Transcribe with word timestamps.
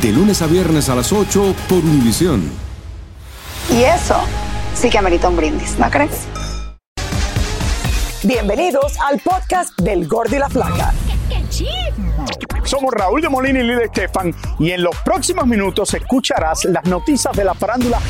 De 0.00 0.10
lunes 0.10 0.42
a 0.42 0.46
viernes 0.46 0.88
a 0.88 0.94
las 0.94 1.12
8 1.12 1.54
por 1.68 1.78
Univisión. 1.78 2.50
Y 3.70 3.82
eso 3.82 4.16
sí 4.74 4.90
que 4.90 4.98
amerita 4.98 5.28
un 5.28 5.36
brindis, 5.36 5.78
¿no 5.78 5.88
crees? 5.90 6.26
Bienvenidos 8.24 8.94
al 9.00 9.20
podcast 9.20 9.78
del 9.80 10.08
Gordo 10.08 10.36
y 10.36 10.38
la 10.38 10.48
Flaca. 10.48 10.92
Somos 12.72 12.94
Raúl 12.94 13.20
de 13.20 13.28
Molina 13.28 13.60
y 13.60 13.64
Lidia 13.64 13.84
Estefan 13.84 14.34
y 14.58 14.70
en 14.70 14.82
los 14.82 14.96
próximos 15.04 15.46
minutos 15.46 15.92
escucharás 15.92 16.64
las 16.64 16.82
noticias 16.86 17.36
de 17.36 17.44
la 17.44 17.52
farándula 17.52 18.00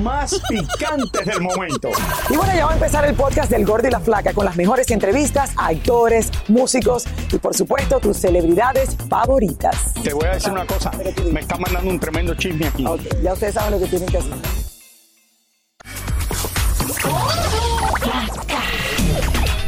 más 0.00 0.40
picantes 0.48 1.26
del 1.26 1.40
momento. 1.40 1.90
Y 2.30 2.36
bueno, 2.36 2.54
ya 2.54 2.66
va 2.66 2.70
a 2.70 2.74
empezar 2.74 3.04
el 3.04 3.16
podcast 3.16 3.50
del 3.50 3.66
Gordo 3.66 3.88
y 3.88 3.90
la 3.90 3.98
Flaca 3.98 4.32
con 4.32 4.44
las 4.44 4.54
mejores 4.54 4.88
entrevistas 4.92 5.50
a 5.56 5.70
actores, 5.70 6.30
músicos 6.46 7.04
y 7.32 7.38
por 7.38 7.52
supuesto 7.52 7.98
tus 7.98 8.16
celebridades 8.16 8.96
favoritas. 9.10 9.92
Te 10.04 10.12
voy 10.14 10.26
a 10.26 10.34
decir 10.34 10.52
una 10.52 10.66
cosa, 10.66 10.92
me 11.32 11.40
está 11.40 11.58
mandando 11.58 11.90
un 11.90 11.98
tremendo 11.98 12.36
chisme 12.36 12.68
aquí. 12.68 12.86
Ok, 12.86 13.00
ya 13.24 13.32
ustedes 13.32 13.54
saben 13.54 13.72
lo 13.72 13.80
que 13.80 13.86
tienen 13.86 14.08
que 14.08 14.18
hacer. 14.18 14.34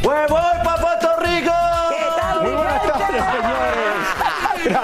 ¡Pues 0.01 0.29
voy 0.29 0.41
para 0.63 0.79
Puerto 0.79 1.09
Rico! 1.19 1.51
¿Qué 1.89 2.21
tal, 2.21 2.41
Muy 2.41 2.51
buenas 2.53 2.83
tardes, 2.83 3.21
señores. 3.21 3.94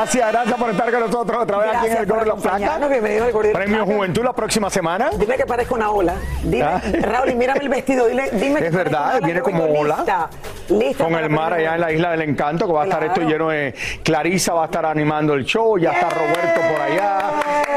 Gracias, 0.02 0.32
gracias 0.32 0.58
por 0.58 0.70
estar 0.72 0.92
con 0.92 1.00
nosotros 1.00 1.44
otra 1.44 1.58
vez 1.60 1.76
aquí 1.76 1.86
en 1.86 1.98
el 1.98 2.06
Gordo 2.08 2.36
la. 2.44 2.88
Bienvenido 2.88 3.26
al 3.26 3.32
Gordo 3.32 3.52
la 3.52 3.60
Premio. 3.60 3.86
Juventud 3.86 4.24
la 4.24 4.34
próxima 4.34 4.68
semana. 4.72 5.12
Dime 5.16 5.38
que 5.38 5.46
parezco 5.46 5.76
una 5.76 5.92
ola. 5.92 6.16
Dime, 6.42 6.64
Ah. 6.64 6.82
Raúl, 7.02 7.36
mírame 7.36 7.60
el 7.60 7.70
vestido. 7.70 8.08
Dile, 8.08 8.32
dime 8.32 8.62
que 8.62 8.68
Es 8.68 8.74
parezco 8.74 8.78
verdad, 8.78 9.18
ola, 9.18 9.20
viene 9.28 9.42
que 9.42 9.52
como 9.52 9.66
ola. 9.66 9.98
Lista, 9.98 10.30
lista 10.70 11.04
Con 11.04 11.14
el 11.14 11.30
mar 11.30 11.54
allá 11.54 11.76
en 11.76 11.82
la 11.82 11.92
Isla 11.92 12.12
del 12.12 12.24
Encanto, 12.24 12.66
que 12.66 12.74
va 12.74 12.82
a 12.82 12.86
estar 12.86 13.04
esto 13.04 13.22
lleno 13.22 13.50
de... 13.50 13.76
Clarisa 14.04 14.54
va 14.56 14.64
a 14.64 14.66
estar 14.66 14.88
animando 14.88 15.36
el 15.36 15.46
show, 15.46 15.78
ya 15.78 15.92
está 15.92 16.10
Roberto 16.10 16.62
por 16.62 16.82
allá. 16.82 17.20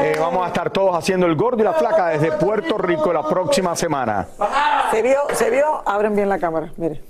Eh, 0.01 0.17
vamos 0.19 0.45
a 0.45 0.47
estar 0.47 0.71
todos 0.71 0.97
haciendo 0.97 1.27
el 1.27 1.35
gordo 1.35 1.61
y 1.61 1.63
la 1.63 1.73
flaca 1.73 2.07
desde 2.07 2.31
Puerto 2.31 2.79
Rico 2.79 3.13
la 3.13 3.21
próxima 3.21 3.75
semana. 3.75 4.25
Se 4.89 5.03
vio, 5.03 5.19
se 5.33 5.51
vio. 5.51 5.87
Abren 5.87 6.15
bien 6.15 6.27
la 6.29 6.39
cámara, 6.39 6.71
mire. 6.77 7.03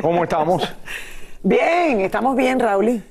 ¿Cómo 0.00 0.22
estamos? 0.22 0.62
Bien, 1.42 2.02
estamos 2.02 2.36
bien, 2.36 2.60
Raúl. 2.60 3.02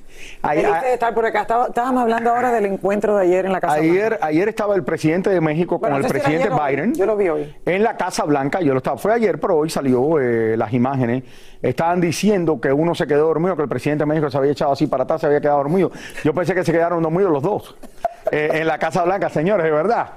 De 0.52 0.92
estar 0.94 1.14
por 1.14 1.24
acá. 1.26 1.42
Estaba- 1.42 1.66
Estábamos 1.68 2.02
hablando 2.02 2.30
ahora 2.30 2.52
del 2.52 2.66
encuentro 2.66 3.16
de 3.16 3.24
ayer 3.24 3.46
en 3.46 3.52
la 3.52 3.60
Casa 3.60 3.74
Ayer, 3.74 4.08
Blanca. 4.10 4.26
ayer 4.26 4.48
estaba 4.48 4.74
el 4.74 4.84
presidente 4.84 5.30
de 5.30 5.40
México 5.40 5.80
con 5.80 5.94
el 5.94 6.04
presidente 6.04 6.48
ayer. 6.52 6.76
Biden. 6.76 6.94
Yo 6.94 7.06
lo 7.06 7.16
vi 7.16 7.28
hoy. 7.28 7.54
En 7.66 7.82
la 7.82 7.96
Casa 7.96 8.24
Blanca, 8.24 8.60
yo 8.60 8.72
lo 8.72 8.78
estaba, 8.78 8.96
fue 8.98 9.12
ayer, 9.12 9.38
pero 9.40 9.56
hoy 9.56 9.70
salió 9.70 10.18
eh, 10.20 10.56
las 10.56 10.72
imágenes. 10.72 11.24
Estaban 11.62 12.00
diciendo 12.00 12.60
que 12.60 12.72
uno 12.72 12.94
se 12.94 13.06
quedó 13.06 13.26
dormido, 13.26 13.54
que 13.56 13.62
el 13.62 13.68
presidente 13.68 14.02
de 14.02 14.06
México 14.06 14.30
se 14.30 14.38
había 14.38 14.52
echado 14.52 14.72
así 14.72 14.86
para 14.86 15.04
atrás, 15.04 15.20
se 15.20 15.26
había 15.26 15.40
quedado 15.40 15.58
dormido. 15.58 15.90
Yo 16.24 16.32
pensé 16.34 16.54
que 16.54 16.64
se 16.64 16.72
quedaron 16.72 17.02
dormidos 17.02 17.30
los 17.32 17.42
dos 17.42 17.76
eh, 18.32 18.50
en 18.54 18.66
la 18.66 18.78
Casa 18.78 19.04
Blanca, 19.04 19.28
señores, 19.28 19.64
de 19.64 19.70
verdad. 19.70 20.08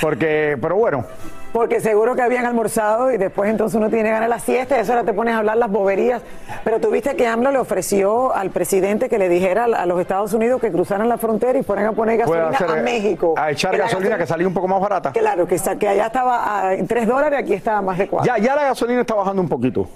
Porque, 0.00 0.56
pero 0.60 0.76
bueno, 0.76 1.04
Porque 1.52 1.80
seguro 1.80 2.14
que 2.16 2.22
habían 2.22 2.46
almorzado 2.46 3.12
y 3.12 3.18
después 3.18 3.50
entonces 3.50 3.76
uno 3.76 3.90
tiene 3.90 4.08
ganas 4.08 4.22
de 4.22 4.28
la 4.28 4.38
siesta 4.38 4.78
y 4.78 4.80
eso 4.80 4.92
ahora 4.92 5.04
te 5.04 5.12
pones 5.12 5.34
a 5.34 5.38
hablar 5.38 5.58
las 5.58 5.70
boberías. 5.70 6.22
Pero 6.64 6.80
tuviste 6.80 7.14
que 7.14 7.26
AMLO 7.26 7.50
le 7.50 7.58
ofreció 7.58 8.34
al 8.34 8.50
presidente 8.50 9.10
que 9.10 9.18
le 9.18 9.28
dijera 9.28 9.64
a 9.64 9.84
los 9.86 10.00
Estados 10.00 10.32
Unidos 10.32 10.60
que 10.62 10.72
cruzaran 10.72 11.08
la 11.10 11.18
frontera 11.18 11.58
y 11.58 11.62
fueran 11.62 11.86
a 11.86 11.92
poner 11.92 12.16
gasolina 12.18 12.48
hacer 12.48 12.70
a 12.70 12.76
México. 12.82 13.34
a 13.36 13.50
echar 13.50 13.76
gasolina 13.76 14.16
que 14.16 14.26
salía 14.26 14.46
un 14.48 14.54
poco 14.54 14.66
más 14.68 14.80
barata. 14.80 15.12
Claro, 15.12 15.46
que, 15.46 15.56
allá 15.86 16.06
estaba 16.06 16.68
a- 16.68 16.74
en 16.74 16.86
3 16.86 17.06
dólares, 17.06 17.38
aquí 17.38 17.52
estaba 17.52 17.82
más 17.82 17.98
de 17.98 18.08
4. 18.08 18.26
Ya, 18.34 18.42
ya 18.42 18.54
la 18.56 18.64
gasolina 18.64 19.02
está 19.02 19.14
bajando 19.14 19.42
un 19.42 19.48
poquito. 19.48 19.86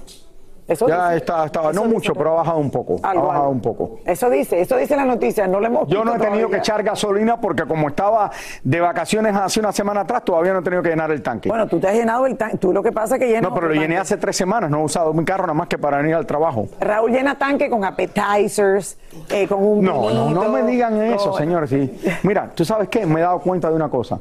Eso 0.68 0.88
Ya 0.88 1.06
dice- 1.10 1.16
está, 1.18 1.44
estaba, 1.46 1.72
no 1.72 1.84
mucho, 1.84 2.12
pero 2.14 2.32
ha 2.32 2.34
bajado 2.36 2.58
un 2.58 2.70
poco. 2.70 2.96
Ha 3.02 3.14
bajado 3.14 3.30
algo. 3.32 3.48
un 3.50 3.60
poco. 3.60 3.98
Eso 4.04 4.28
dice, 4.28 4.60
eso 4.60 4.76
dice 4.76 4.96
la 4.96 5.04
noticia, 5.04 5.46
no 5.46 5.60
le 5.60 5.68
hemos 5.68 5.86
Yo 5.88 6.04
no 6.04 6.16
he 6.16 6.18
tenido 6.18 6.48
que 6.48 6.56
echar 6.56 6.82
gasolina 6.82 7.40
porque 7.40 7.64
como 7.64 7.88
estaba 7.88 8.30
de 8.64 8.80
vacaciones 8.80 9.34
hace 9.36 9.60
una 9.60 9.70
semana 9.72 10.00
atrás, 10.00 10.24
todavía 10.24 10.52
no 10.52 10.58
he 10.58 10.62
tenido 10.62 10.82
que 10.82 10.88
llenar 10.88 11.10
el 11.12 11.22
tanque. 11.22 11.48
Bueno, 11.48 11.66
tú 11.68 11.78
te 11.78 11.88
has 11.88 11.94
llenado 11.94 12.26
el 12.26 12.36
tanque, 12.36 12.56
tú 12.58 12.72
lo 12.72 12.82
que 12.82 12.90
pasa 12.92 13.14
es 13.14 13.20
que 13.20 13.28
llenas 13.28 13.42
no, 13.42 13.54
pero 13.54 13.68
lo 13.68 13.74
llené 13.74 13.96
hace 13.98 14.16
tres 14.16 14.36
semanas, 14.36 14.68
no 14.70 14.80
he 14.80 14.84
usado 14.84 15.12
mi 15.12 15.24
carro 15.24 15.42
nada 15.44 15.54
más 15.54 15.68
que 15.68 15.78
para 15.78 15.98
venir 15.98 16.14
al 16.16 16.26
trabajo. 16.26 16.66
Raúl 16.80 17.12
llena 17.12 17.36
tanque 17.36 17.70
con 17.70 17.84
appetizers, 17.84 18.98
eh, 19.30 19.46
con 19.46 19.62
un 19.62 19.84
No, 19.84 20.10
no, 20.10 20.30
no 20.30 20.48
me 20.48 20.62
digan 20.64 21.00
eso, 21.00 21.30
con- 21.30 21.38
señores. 21.38 21.70
Sí. 21.70 22.00
Mira, 22.24 22.50
tú 22.54 22.64
sabes 22.64 22.88
qué, 22.88 23.06
me 23.06 23.20
he 23.20 23.22
dado 23.22 23.38
cuenta 23.40 23.68
de 23.70 23.76
una 23.76 23.88
cosa. 23.88 24.18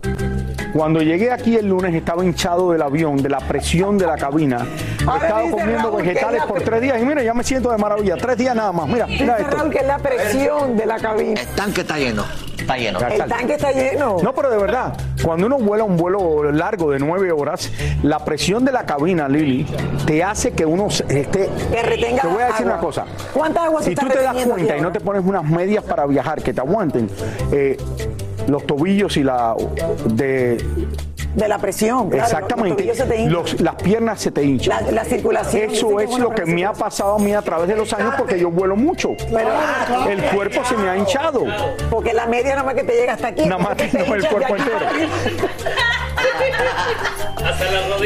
Cuando 0.75 1.01
llegué 1.01 1.31
aquí 1.31 1.55
el 1.55 1.67
lunes 1.69 1.95
estaba 1.95 2.25
hinchado 2.25 2.73
del 2.73 2.81
avión, 2.81 3.15
de 3.23 3.29
la 3.29 3.37
presión 3.37 3.97
de 3.97 4.05
la 4.05 4.17
cabina. 4.17 4.67
He 4.99 5.09
Ahora 5.09 5.25
estado 5.25 5.51
comiendo 5.51 5.89
Raúl 5.89 6.03
vegetales 6.03 6.43
por 6.43 6.61
tres 6.63 6.81
días 6.81 7.01
y 7.01 7.05
mira, 7.05 7.23
ya 7.23 7.33
me 7.33 7.45
siento 7.45 7.71
de 7.71 7.77
maravilla. 7.77 8.17
Tres 8.17 8.37
días 8.37 8.53
nada 8.53 8.73
más. 8.73 8.85
Mira, 8.85 9.07
mira 9.07 9.37
esto. 9.37 9.55
Raúl 9.55 9.71
que 9.71 9.77
es 9.77 9.87
la 9.87 9.99
presión 9.99 10.75
de 10.75 10.85
la 10.85 10.97
cabina. 10.99 11.39
El 11.39 11.47
tanque 11.55 11.79
está 11.79 11.97
lleno. 11.97 12.25
Está 12.57 12.75
lleno. 12.77 12.99
El 12.99 13.23
tanque 13.23 13.53
está 13.53 13.71
lleno. 13.71 14.17
No, 14.21 14.35
pero 14.35 14.49
de 14.51 14.57
verdad, 14.57 14.97
cuando 15.23 15.47
uno 15.47 15.59
vuela 15.59 15.85
un 15.85 15.95
vuelo 15.95 16.51
largo 16.51 16.91
de 16.91 16.99
nueve 16.99 17.31
horas, 17.31 17.71
la 18.03 18.25
presión 18.25 18.65
de 18.65 18.73
la 18.73 18.85
cabina, 18.85 19.29
Lili, 19.29 19.65
te 20.05 20.25
hace 20.25 20.51
que 20.51 20.65
uno 20.65 20.87
esté. 20.87 21.49
Que 21.71 21.83
retenga 21.83 22.21
Te 22.23 22.27
voy 22.27 22.41
a 22.43 22.47
decir 22.47 22.65
agua. 22.65 22.73
una 22.73 22.81
cosa. 22.81 23.05
¿Cuánta 23.33 23.63
agua 23.63 23.81
se 23.81 23.91
Si 23.91 23.95
tú 23.95 24.07
te 24.09 24.21
das 24.21 24.35
cuenta 24.45 24.75
y 24.75 24.81
no 24.81 24.91
te 24.91 24.99
pones 24.99 25.23
unas 25.25 25.45
medias 25.45 25.85
para 25.85 26.05
viajar 26.05 26.43
que 26.43 26.53
te 26.53 26.59
aguanten, 26.59 27.09
eh, 27.53 27.77
los 28.47 28.65
tobillos 28.65 29.17
y 29.17 29.23
la. 29.23 29.55
de 30.05 30.57
De 31.35 31.47
la 31.49 31.57
presión. 31.57 32.09
claro, 32.09 32.23
Exactamente. 32.23 32.69
los 32.69 32.77
tobillos 32.77 32.97
se 32.97 33.03
te 33.05 33.15
hinchan. 33.17 33.33
Los- 33.33 33.61
las 33.61 33.75
piernas 33.75 34.21
se 34.21 34.31
te 34.31 34.43
hinchan. 34.43 34.85
La- 34.85 34.91
la 34.91 35.03
circulación, 35.05 35.69
Eso 35.71 35.99
es 35.99 36.17
lo 36.19 36.29
que 36.31 36.45
me 36.45 36.65
ha 36.65 36.73
pasado 36.73 37.15
a 37.15 37.19
mí 37.19 37.33
a 37.33 37.41
través 37.41 37.67
de 37.67 37.75
los 37.75 37.91
años 37.93 38.13
porque 38.17 38.39
yo 38.39 38.49
vuelo 38.49 38.75
mucho. 38.75 39.09
Pero- 39.31 40.09
El 40.09 40.21
cuerpo 40.35 40.63
se 40.63 40.77
me 40.77 40.89
ha 40.89 40.97
hinchado. 40.97 41.43
Porque 41.89 42.13
la 42.13 42.25
media 42.27 42.51
nada 42.51 42.63
más 42.63 42.75
que 42.75 42.83
te 42.83 42.93
llega 42.93 43.13
hasta 43.13 43.27
aquí. 43.29 43.45
Nada 43.45 43.61
más 43.61 43.77
tengo 43.77 44.15
el 44.15 44.27
hinchas 44.27 44.63
de 44.63 44.75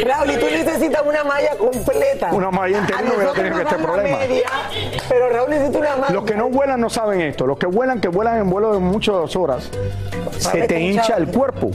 Raúl, 0.06 0.32
y 0.32 0.38
tú 0.38 0.46
necesitas 0.52 1.02
una 1.06 1.24
malla 1.24 1.56
completa. 1.58 2.30
Una 2.32 2.52
malla 2.52 2.78
entera 2.78 3.02
no 3.02 3.14
voy 3.14 3.14
a 3.14 3.24
nosotros 3.24 3.36
tener 3.36 3.52
nos 3.52 3.62
este 3.62 3.76
problema. 3.76 4.18
media, 4.18 4.50
pero 5.08 5.30
Raúl 5.30 5.50
necesita 5.50 5.80
una 5.80 5.96
malla. 5.96 6.14
Los 6.14 6.24
que 6.26 6.36
no 6.36 6.50
vuelan 6.50 6.82
no 6.82 6.90
saben 6.90 7.22
esto. 7.22 7.48
Los 7.48 7.58
que 7.58 7.68
vuelan, 7.68 8.02
que 8.02 8.08
vuelan 8.08 8.38
en 8.38 8.50
vuelo 8.50 8.74
de 8.74 8.80
muchas 8.80 9.36
horas, 9.36 9.70
se 10.38 10.68
te 10.68 10.80
hincha 10.80 11.16
el 11.18 11.28
cuerpo. 11.28 11.72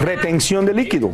Retención 0.00 0.66
de 0.66 0.74
líquido. 0.74 1.10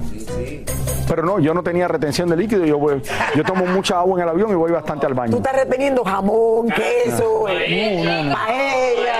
Pero 1.09 1.23
no, 1.23 1.39
yo 1.39 1.55
no 1.55 1.63
tenía 1.63 1.89
retención 1.89 2.29
de 2.29 2.37
líquido. 2.37 2.65
Yo, 2.65 2.79
voy- 2.79 3.03
yo 3.35 3.45
tomo 3.45 3.67
mucha 3.67 3.99
agua 3.99 4.17
en 4.19 4.23
el 4.25 4.29
avión 4.29 4.51
y 4.51 4.55
voy 4.55 4.71
bastante 4.73 5.07
al 5.07 5.13
Tú 5.13 5.19
baño. 5.19 5.37
estás 5.37 5.55
reteniendo 5.55 6.05
jamón, 6.05 6.69
queso, 6.69 7.47
eh, 7.49 8.33
paella. 8.33 9.15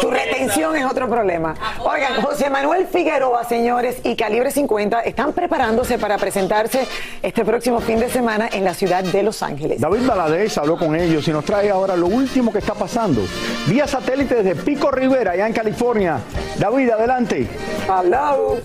Tu 0.00 0.10
retención 0.10 0.76
es 0.76 0.84
otro 0.84 1.08
problema. 1.08 1.54
Oigan, 1.80 2.22
José 2.22 2.48
Manuel 2.50 2.86
Figueroa, 2.86 3.44
señores, 3.44 4.00
y 4.04 4.16
Calibre 4.16 4.50
50 4.50 5.00
están 5.00 5.32
preparándose 5.32 5.98
para 5.98 6.16
presentarse 6.18 6.86
este 7.22 7.44
próximo 7.44 7.80
fin 7.80 7.98
de 8.00 8.08
semana 8.08 8.48
en 8.52 8.64
la 8.64 8.74
ciudad 8.74 9.04
de 9.04 9.22
Los 9.22 9.42
Ángeles. 9.42 9.80
David 9.80 10.06
Valadez 10.06 10.56
habló 10.58 10.76
con 10.76 10.94
ellos 10.96 11.26
y 11.28 11.32
nos 11.32 11.44
trae 11.44 11.70
ahora 11.70 11.96
lo 11.96 12.06
último 12.06 12.52
que 12.52 12.58
está 12.58 12.74
pasando. 12.74 13.20
Vía 13.66 13.86
satélite 13.86 14.42
desde 14.42 14.54
Pico 14.62 14.90
Rivera, 14.90 15.32
allá 15.32 15.46
en 15.46 15.52
California. 15.52 16.18
David, 16.58 16.90
adelante. 16.90 17.46
Hello. 17.88 18.58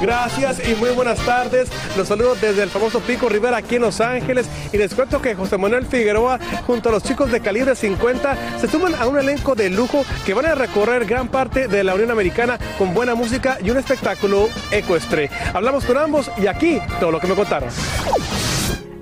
Gracias 0.00 0.60
y 0.68 0.74
muy 0.74 0.90
buenas 0.90 1.18
tardes. 1.24 1.68
Los 1.96 2.08
saludo 2.08 2.34
desde 2.34 2.62
el 2.62 2.70
famoso 2.70 3.00
Pico 3.00 3.28
Rivera 3.28 3.58
aquí 3.58 3.76
en 3.76 3.82
Los 3.82 4.00
Ángeles 4.00 4.46
y 4.72 4.76
les 4.76 4.94
cuento 4.94 5.22
que 5.22 5.34
José 5.34 5.56
Manuel 5.56 5.86
Figueroa 5.86 6.38
junto 6.66 6.90
a 6.90 6.92
los 6.92 7.02
chicos 7.02 7.30
de 7.32 7.40
calibre 7.40 7.74
50 7.74 8.58
se 8.58 8.68
suman 8.68 8.94
a 8.94 9.06
un 9.06 9.18
elenco 9.18 9.54
de 9.54 9.70
lujo 9.70 10.04
que 10.24 10.34
van 10.34 10.46
a 10.46 10.54
recorrer 10.54 11.06
gran 11.06 11.28
parte 11.28 11.68
de 11.68 11.82
la 11.82 11.94
Unión 11.94 12.10
Americana 12.10 12.58
con 12.78 12.92
buena 12.92 13.14
música 13.14 13.58
y 13.62 13.70
un 13.70 13.78
espectáculo 13.78 14.48
ecuestre. 14.70 15.30
Hablamos 15.54 15.84
con 15.84 15.96
ambos 15.96 16.30
y 16.36 16.46
aquí 16.46 16.78
todo 17.00 17.10
lo 17.10 17.20
que 17.20 17.26
me 17.26 17.34
contaron. 17.34 17.70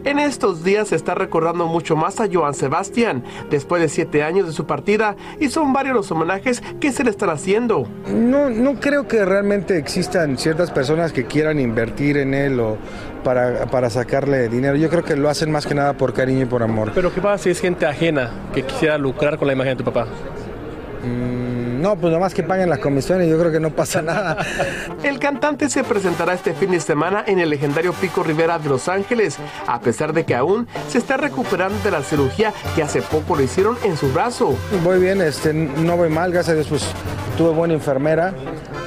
En 0.05 0.19
estos 0.19 0.63
días 0.63 0.89
se 0.89 0.97
está 0.97 1.15
recordando 1.15 1.67
mucho 1.67 1.97
más 1.97 2.21
a 2.21 2.29
Joan 2.31 2.53
Sebastián 2.53 3.25
después 3.51 3.81
de 3.81 3.89
siete 3.89 4.23
años 4.23 4.47
de 4.47 4.53
su 4.53 4.67
partida 4.67 5.17
y 5.41 5.49
son 5.49 5.73
varios 5.73 5.95
los 5.95 6.11
homenajes 6.11 6.63
que 6.79 6.93
se 6.93 7.05
le 7.05 7.11
están 7.11 7.31
haciendo. 7.31 7.89
No, 8.13 8.51
no 8.51 8.75
creo 8.81 9.09
que 9.09 9.25
realmente 9.25 9.79
existan 9.79 10.37
ciertas 10.37 10.71
personas 10.71 11.13
que 11.13 11.25
quieran 11.25 11.59
invertir 11.59 12.19
en 12.19 12.35
él 12.35 12.61
o 12.61 12.77
para, 13.25 13.65
para 13.67 13.89
sacarle 13.89 14.51
dinero. 14.51 14.77
Yo 14.77 14.91
creo 14.91 15.05
que 15.05 15.17
lo 15.17 15.31
hacen 15.31 15.51
más 15.51 15.67
que 15.67 15.75
nada 15.75 15.95
por 15.95 16.13
cariño 16.13 16.43
y 16.43 16.47
por 16.47 16.63
amor. 16.63 16.93
Pero 16.95 17.13
¿qué 17.13 17.23
pasa 17.23 17.45
si 17.45 17.51
es 17.51 17.61
gente 17.61 17.87
ajena 17.87 18.31
que 18.53 18.63
quisiera 18.63 18.99
lucrar 18.99 19.39
con 19.39 19.47
la 19.47 19.55
imagen 19.55 19.79
de 19.79 19.85
tu 19.85 19.91
papá? 19.91 20.07
Mm, 21.03 21.34
no, 21.81 21.97
pues 21.97 22.13
nomás 22.13 22.35
que 22.35 22.43
paguen 22.43 22.71
las 22.71 22.79
comisiones, 22.79 23.29
yo 23.29 23.39
creo 23.39 23.53
que 23.53 23.61
no 23.61 23.71
pasa 23.71 24.03
nada. 24.03 24.37
El 25.03 25.19
cantante 25.19 25.69
se 25.69 25.85
presentará 25.85 26.35
este 26.35 26.55
fin 26.55 26.71
de 26.71 26.81
semana 26.81 27.25
en 27.27 27.39
el 27.39 27.51
legendario 27.51 27.93
Pico 27.93 28.23
Rivera 28.23 28.59
de 28.59 28.69
Los 28.69 28.89
Ángeles, 28.89 29.39
a 29.67 29.81
pesar 29.81 30.13
de 30.13 30.25
que 30.25 30.35
aún 30.35 30.67
se 30.89 30.99
está 30.99 31.17
recuperando 31.17 31.79
de 31.83 31.91
la 31.91 32.03
cirugía 32.03 32.53
que 32.75 32.83
hace 32.83 33.03
poco 33.03 33.37
le 33.37 33.45
hicieron 33.45 33.77
en 33.85 33.97
su 33.97 34.13
brazo. 34.13 34.57
Voy 34.83 35.01
bien, 35.01 35.21
este, 35.21 35.53
no 35.53 35.97
voy 35.97 36.09
mal, 36.09 36.33
gracias 36.33 36.53
a 36.53 36.55
Dios, 36.55 36.67
pues 36.69 36.87
tuve 37.37 37.51
buena 37.51 37.75
enfermera, 37.75 38.33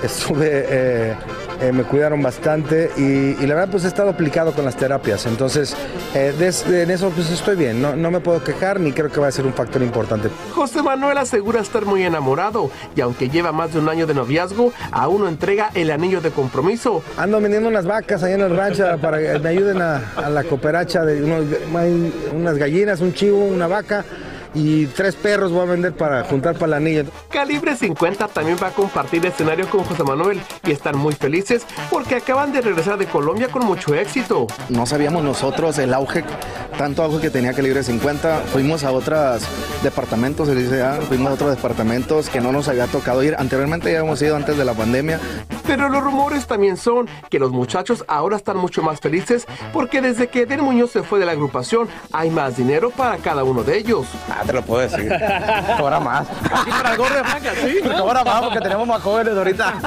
estuve, 0.03 0.65
eh, 0.69 1.15
eh, 1.62 1.71
me 1.71 1.83
cuidaron 1.83 2.21
bastante 2.21 2.92
y, 2.98 3.01
y 3.42 3.48
la 3.48 3.56
verdad 3.56 3.69
pues 3.71 3.83
he 3.86 3.88
estado 3.88 4.09
aplicado 4.09 4.54
con 4.54 4.65
las 4.65 4.75
terapias, 4.75 5.25
entonces 5.25 5.75
eh, 6.13 6.33
des- 6.38 6.65
en 6.68 6.92
eso 6.92 7.09
pues 7.09 7.30
estoy 7.31 7.56
bien, 7.56 7.81
no, 7.81 7.95
no 7.95 8.12
me 8.12 8.19
puedo 8.19 8.44
quejar 8.44 8.80
ni 8.80 8.92
creo 8.92 9.12
que 9.12 9.19
va 9.19 9.27
a 9.27 9.31
ser 9.31 9.45
un 9.45 9.54
factor 9.54 9.81
importante. 9.81 10.30
José 10.54 10.81
Manuel 10.81 11.18
asegura 11.18 11.62
estar 11.62 11.86
muy 11.86 12.04
enamorado 12.04 12.69
y 12.95 13.01
aunque 13.01 13.30
lleva 13.30 13.51
más 13.51 13.74
de 13.74 13.80
un 13.80 13.89
año 13.89 14.06
de 14.07 14.13
noviazgo, 14.13 14.71
aún 14.92 15.21
no 15.21 15.27
entrega 15.27 15.71
el 15.74 15.92
anillo 15.92 16.21
de 16.21 16.31
compromiso. 16.31 17.04
Ando 17.18 17.39
vendiendo 17.42 17.69
unas 17.69 17.86
vacas 17.86 18.24
allá 18.24 18.36
en 18.36 18.42
el 18.42 18.56
rancho 18.56 18.86
para 19.01 19.19
que 19.19 19.39
me 19.39 19.50
ayuden 19.50 19.81
a, 19.81 20.01
a 20.15 20.30
la 20.30 20.44
cooperacha 20.44 21.04
de 21.06 21.24
unos- 21.24 21.45
unas 22.33 22.57
gallinas, 22.57 23.01
un 23.01 23.13
chivo, 23.13 23.44
una 23.45 23.68
vaca 23.68 24.06
y 24.57 24.88
tres 24.88 25.15
perros 25.15 25.51
voy 25.51 25.62
a 25.62 25.65
vender 25.65 25.94
para 25.94 26.24
juntar 26.24 26.56
para 26.56 26.71
la 26.71 26.77
anillo. 26.77 27.06
Calibre 27.30 27.75
50 27.75 28.27
también 28.30 28.57
va 28.62 28.68
a 28.68 28.71
compartir 28.71 29.24
escenario 29.25 29.69
con 29.69 29.83
José 29.83 30.04
Manuel 30.04 30.42
y 30.65 30.71
están 30.71 30.98
muy 30.98 31.13
felices 31.13 31.63
porque 31.92 32.15
acaban 32.15 32.51
de 32.51 32.62
regresar 32.62 32.98
de 32.98 33.06
Colombia 33.06 33.50
con 33.50 33.65
mucho 33.65 33.94
éxito. 33.94 34.48
No 34.69 34.88
sabíamos 34.88 35.24
nosotros 35.24 35.77
el 35.77 35.94
auge, 35.94 36.24
tanto 36.75 37.04
auge 37.04 37.21
que 37.21 37.30
tenía 37.30 37.54
Calibre 37.54 37.83
50. 37.83 38.39
Fuimos 38.51 38.83
a 38.83 38.92
otros 38.92 39.44
departamentos, 39.83 40.48
se 40.48 40.56
dice, 40.56 40.81
ah, 40.81 41.00
fuimos 41.07 41.30
a 41.30 41.33
otros 41.36 41.56
departamentos 41.56 42.30
que 42.30 42.42
no 42.42 42.51
nos 42.51 42.68
había 42.68 42.88
tocado 42.88 43.21
ir. 43.21 43.36
Anteriormente 43.38 43.92
ya 43.92 44.00
habíamos 44.00 44.19
ido 44.24 44.36
antes 44.36 44.57
de 44.57 44.65
la 44.65 44.74
pandemia. 44.74 45.19
Pero 45.68 45.89
los 45.89 46.01
rumores 46.01 46.48
también 46.48 46.77
son 46.77 47.07
que 47.30 47.39
los 47.39 47.51
muchachos 47.51 48.06
ahora 48.07 48.38
están 48.38 48.57
mucho 48.57 48.81
más 48.81 49.01
felices 49.01 49.45
porque 49.74 50.01
desde 50.01 50.30
que 50.30 50.44
Eden 50.44 50.62
Muñoz 50.62 50.92
se 50.92 51.04
fue 51.04 51.19
de 51.19 51.25
la 51.25 51.33
agrupación 51.33 51.89
hay 52.13 52.30
más 52.30 52.56
dinero 52.56 52.89
para 52.89 53.18
cada 53.18 53.44
uno 53.44 53.63
de 53.63 53.77
ellos. 53.77 54.07
Ah, 54.30 54.44
te 54.47 54.53
lo 54.53 54.61
puedo 54.63 54.81
decir. 54.88 55.09
Cobra 55.77 55.99
más. 55.99 56.27
Aquí 56.29 56.71
para 56.71 56.91
el 56.91 56.97
gordo 56.97 57.15
de 57.15 57.23
Franca, 57.23 57.51
sí. 57.61 57.79
Cobra 57.97 58.23
más 58.23 58.41
porque 58.44 58.61
tenemos 58.61 58.88
más 58.88 59.01
jóvenes 59.01 59.35
ahorita. 59.35 59.73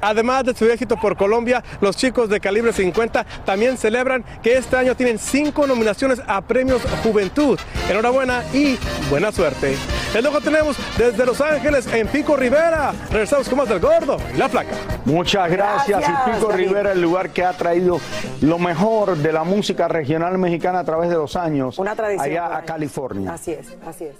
Además 0.00 0.44
de 0.44 0.54
su 0.54 0.64
éxito 0.64 0.96
por 0.96 1.16
Colombia, 1.16 1.62
los 1.80 1.96
chicos 1.96 2.28
de 2.28 2.40
Calibre 2.40 2.72
50 2.72 3.24
también 3.44 3.76
celebran 3.76 4.24
que 4.42 4.56
este 4.56 4.76
año 4.76 4.96
tienen 4.96 5.16
cinco 5.18 5.64
nominaciones 5.64 6.20
a 6.26 6.40
premios 6.40 6.82
Juventud. 7.04 7.56
Enhorabuena 7.88 8.42
y 8.52 8.78
buena 9.08 9.30
suerte. 9.30 9.76
Es 10.14 10.22
lo 10.22 10.30
que 10.30 10.40
tenemos 10.42 10.76
desde 10.98 11.24
Los 11.24 11.40
Ángeles 11.40 11.86
en 11.86 12.06
Pico 12.06 12.36
Rivera. 12.36 12.92
Regresamos 13.10 13.48
con 13.48 13.56
más 13.58 13.68
del 13.68 13.80
gordo 13.80 14.18
y 14.34 14.36
la 14.36 14.48
placa. 14.48 14.72
Muchas 15.06 15.50
gracias. 15.50 16.00
Gracias, 16.00 16.28
y 16.28 16.30
Pico 16.32 16.48
David. 16.48 16.68
Rivera, 16.68 16.92
el 16.92 17.00
lugar 17.00 17.30
que 17.30 17.42
ha 17.42 17.52
traído 17.54 17.98
lo 18.42 18.58
mejor 18.58 19.16
de 19.16 19.32
la 19.32 19.42
música 19.42 19.88
regional 19.88 20.36
mexicana 20.36 20.80
a 20.80 20.84
través 20.84 21.08
de 21.08 21.16
los 21.16 21.34
años. 21.34 21.78
Una 21.78 21.96
tradición. 21.96 22.26
Allá 22.26 22.56
a. 22.58 22.62
California. 22.62 23.32
Así 23.32 23.52
es, 23.52 23.68
así 23.86 24.04
es. 24.04 24.16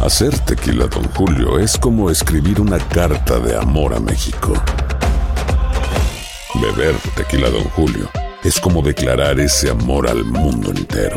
Hacer 0.00 0.36
tequila, 0.40 0.86
Don 0.88 1.04
Julio, 1.12 1.60
es 1.60 1.78
como 1.78 2.10
escribir 2.10 2.60
una 2.60 2.78
carta 2.78 3.38
de 3.38 3.56
amor 3.56 3.94
a 3.94 4.00
México. 4.00 4.52
Beber 6.54 6.96
tequila, 7.14 7.50
Don 7.50 7.64
Julio, 7.70 8.10
es 8.42 8.60
como 8.60 8.82
declarar 8.82 9.38
ese 9.38 9.70
amor 9.70 10.08
al 10.08 10.24
mundo 10.24 10.70
entero. 10.70 11.16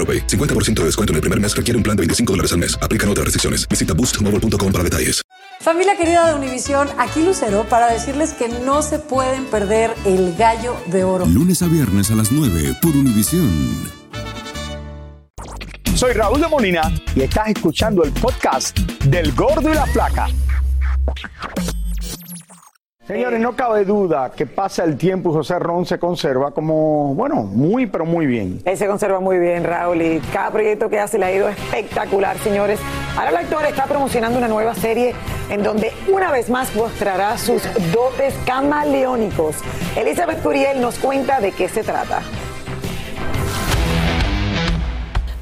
AroPay. 0.00 0.26
50% 0.26 0.80
de 0.80 0.84
descuento 0.86 1.12
en 1.12 1.16
el 1.16 1.20
primer 1.20 1.38
mes 1.38 1.54
requiere 1.54 1.76
un 1.76 1.82
plan 1.82 1.96
de 1.96 2.00
25 2.00 2.32
dólares 2.32 2.52
al 2.52 2.58
mes. 2.58 2.78
Aplican 2.80 3.08
otras 3.10 3.26
restricciones. 3.26 3.68
Visita 3.68 3.94
boostmobile.com 3.94 4.72
para 4.72 4.82
detalles. 4.82 5.22
Familia 5.60 5.94
querida 5.94 6.26
de 6.26 6.34
Univisión, 6.34 6.88
aquí 6.96 7.22
Lucero 7.22 7.66
para 7.68 7.92
decirles 7.92 8.32
que 8.32 8.48
no 8.48 8.80
se 8.80 8.98
pueden 8.98 9.44
perder 9.44 9.94
el 10.06 10.34
gallo 10.34 10.74
de 10.86 11.04
oro. 11.04 11.26
Lunes 11.26 11.60
a 11.60 11.66
viernes 11.66 12.10
a 12.10 12.14
las 12.14 12.32
9 12.32 12.76
por 12.80 12.96
Univisión. 12.96 14.00
Soy 15.94 16.14
Raúl 16.14 16.40
de 16.40 16.48
Molina 16.48 16.90
y 17.14 17.20
estás 17.20 17.48
escuchando 17.48 18.02
el 18.04 18.12
podcast 18.12 18.78
del 19.04 19.32
Gordo 19.32 19.70
y 19.70 19.74
la 19.74 19.84
Flaca. 19.84 20.28
Señores, 23.10 23.40
no 23.40 23.56
cabe 23.56 23.84
duda 23.84 24.30
que 24.30 24.46
pasa 24.46 24.84
el 24.84 24.96
tiempo 24.96 25.30
y 25.30 25.32
José 25.32 25.58
Ron 25.58 25.84
se 25.84 25.98
conserva 25.98 26.52
como, 26.52 27.12
bueno, 27.16 27.42
muy, 27.42 27.86
pero 27.86 28.04
muy 28.04 28.24
bien. 28.24 28.62
Él 28.64 28.76
se 28.76 28.86
conserva 28.86 29.18
muy 29.18 29.40
bien, 29.40 29.64
Raúl, 29.64 30.00
y 30.00 30.20
cada 30.32 30.52
proyecto 30.52 30.88
que 30.88 31.00
hace 31.00 31.18
le 31.18 31.24
ha 31.24 31.32
ido 31.32 31.48
espectacular, 31.48 32.38
señores. 32.38 32.78
Ahora 33.16 33.30
el 33.30 33.36
actor 33.38 33.66
está 33.66 33.86
promocionando 33.86 34.38
una 34.38 34.46
nueva 34.46 34.76
serie 34.76 35.12
en 35.48 35.64
donde 35.64 35.90
una 36.06 36.30
vez 36.30 36.48
más 36.50 36.72
mostrará 36.76 37.36
sus 37.36 37.64
dotes 37.92 38.32
camaleónicos. 38.46 39.56
Elizabeth 39.96 40.40
Curiel 40.40 40.80
nos 40.80 40.96
cuenta 41.00 41.40
de 41.40 41.50
qué 41.50 41.68
se 41.68 41.82
trata. 41.82 42.22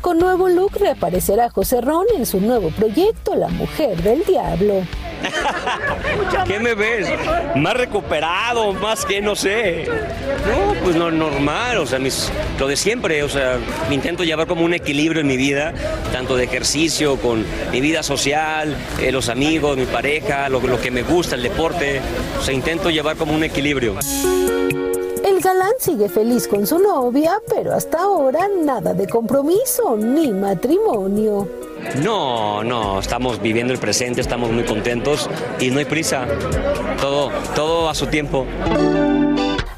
Con 0.00 0.16
nuevo 0.16 0.48
look 0.48 0.72
reaparecerá 0.80 1.50
José 1.50 1.82
Ron 1.82 2.06
en 2.16 2.24
su 2.24 2.40
nuevo 2.40 2.70
proyecto 2.70 3.34
La 3.34 3.48
Mujer 3.48 4.02
del 4.02 4.24
Diablo. 4.24 4.84
¿Qué 6.46 6.58
me 6.60 6.74
ves? 6.74 7.08
Más 7.56 7.74
recuperado, 7.74 8.72
más 8.74 9.04
que 9.04 9.20
no 9.20 9.34
sé. 9.36 9.86
No, 9.86 10.74
pues 10.82 10.96
no 10.96 11.10
normal, 11.10 11.78
o 11.78 11.86
sea, 11.86 11.98
mis- 11.98 12.30
lo 12.58 12.66
de 12.68 12.76
siempre, 12.76 13.22
o 13.22 13.28
sea, 13.28 13.58
intento 13.90 14.24
llevar 14.24 14.46
como 14.46 14.64
un 14.64 14.74
equilibrio 14.74 15.20
en 15.20 15.26
mi 15.26 15.36
vida, 15.36 15.72
tanto 16.12 16.36
de 16.36 16.44
ejercicio, 16.44 17.16
con 17.16 17.44
mi 17.72 17.80
vida 17.80 18.02
social, 18.02 18.76
eh, 19.00 19.12
los 19.12 19.28
amigos, 19.28 19.76
mi 19.76 19.86
pareja, 19.86 20.48
lo, 20.48 20.60
lo 20.60 20.80
que 20.80 20.90
me 20.90 21.02
gusta, 21.02 21.34
el 21.36 21.42
deporte, 21.42 22.00
o 22.38 22.42
sea, 22.42 22.54
intento 22.54 22.90
llevar 22.90 23.16
como 23.16 23.34
un 23.34 23.44
equilibrio. 23.44 23.94
Galán 25.48 25.72
sigue 25.78 26.10
feliz 26.10 26.46
con 26.46 26.66
su 26.66 26.78
novia, 26.78 27.40
pero 27.48 27.72
hasta 27.72 28.02
ahora 28.02 28.50
nada 28.62 28.92
de 28.92 29.06
compromiso 29.06 29.96
ni 29.96 30.30
matrimonio. 30.30 31.48
No, 32.04 32.62
no, 32.62 33.00
estamos 33.00 33.40
viviendo 33.40 33.72
el 33.72 33.78
presente, 33.78 34.20
estamos 34.20 34.50
muy 34.50 34.64
contentos 34.64 35.26
y 35.58 35.70
no 35.70 35.78
hay 35.78 35.86
prisa. 35.86 36.26
Todo, 37.00 37.30
todo 37.54 37.88
a 37.88 37.94
su 37.94 38.08
tiempo. 38.08 38.44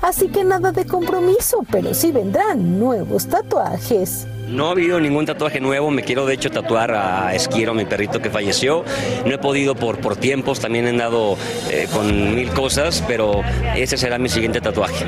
Así 0.02 0.26
que 0.26 0.42
nada 0.42 0.72
de 0.72 0.84
compromiso, 0.86 1.64
pero 1.70 1.94
sí 1.94 2.10
vendrán 2.10 2.80
nuevos 2.80 3.28
tatuajes. 3.28 4.26
No 4.48 4.66
ha 4.66 4.70
habido 4.72 4.98
ningún 4.98 5.24
tatuaje 5.24 5.60
nuevo, 5.60 5.92
me 5.92 6.02
quiero 6.02 6.26
de 6.26 6.34
hecho 6.34 6.50
tatuar 6.50 6.90
a 6.90 7.32
Esquiro, 7.32 7.74
mi 7.74 7.84
perrito 7.84 8.20
que 8.20 8.28
falleció. 8.28 8.84
No 9.24 9.32
he 9.32 9.38
podido 9.38 9.76
por, 9.76 10.00
por 10.00 10.16
tiempos, 10.16 10.58
también 10.58 10.88
he 10.88 10.90
andado 10.90 11.36
eh, 11.70 11.86
con 11.92 12.34
mil 12.34 12.50
cosas, 12.50 13.04
pero 13.06 13.42
ese 13.76 13.96
será 13.96 14.18
mi 14.18 14.28
siguiente 14.28 14.60
tatuaje. 14.60 15.06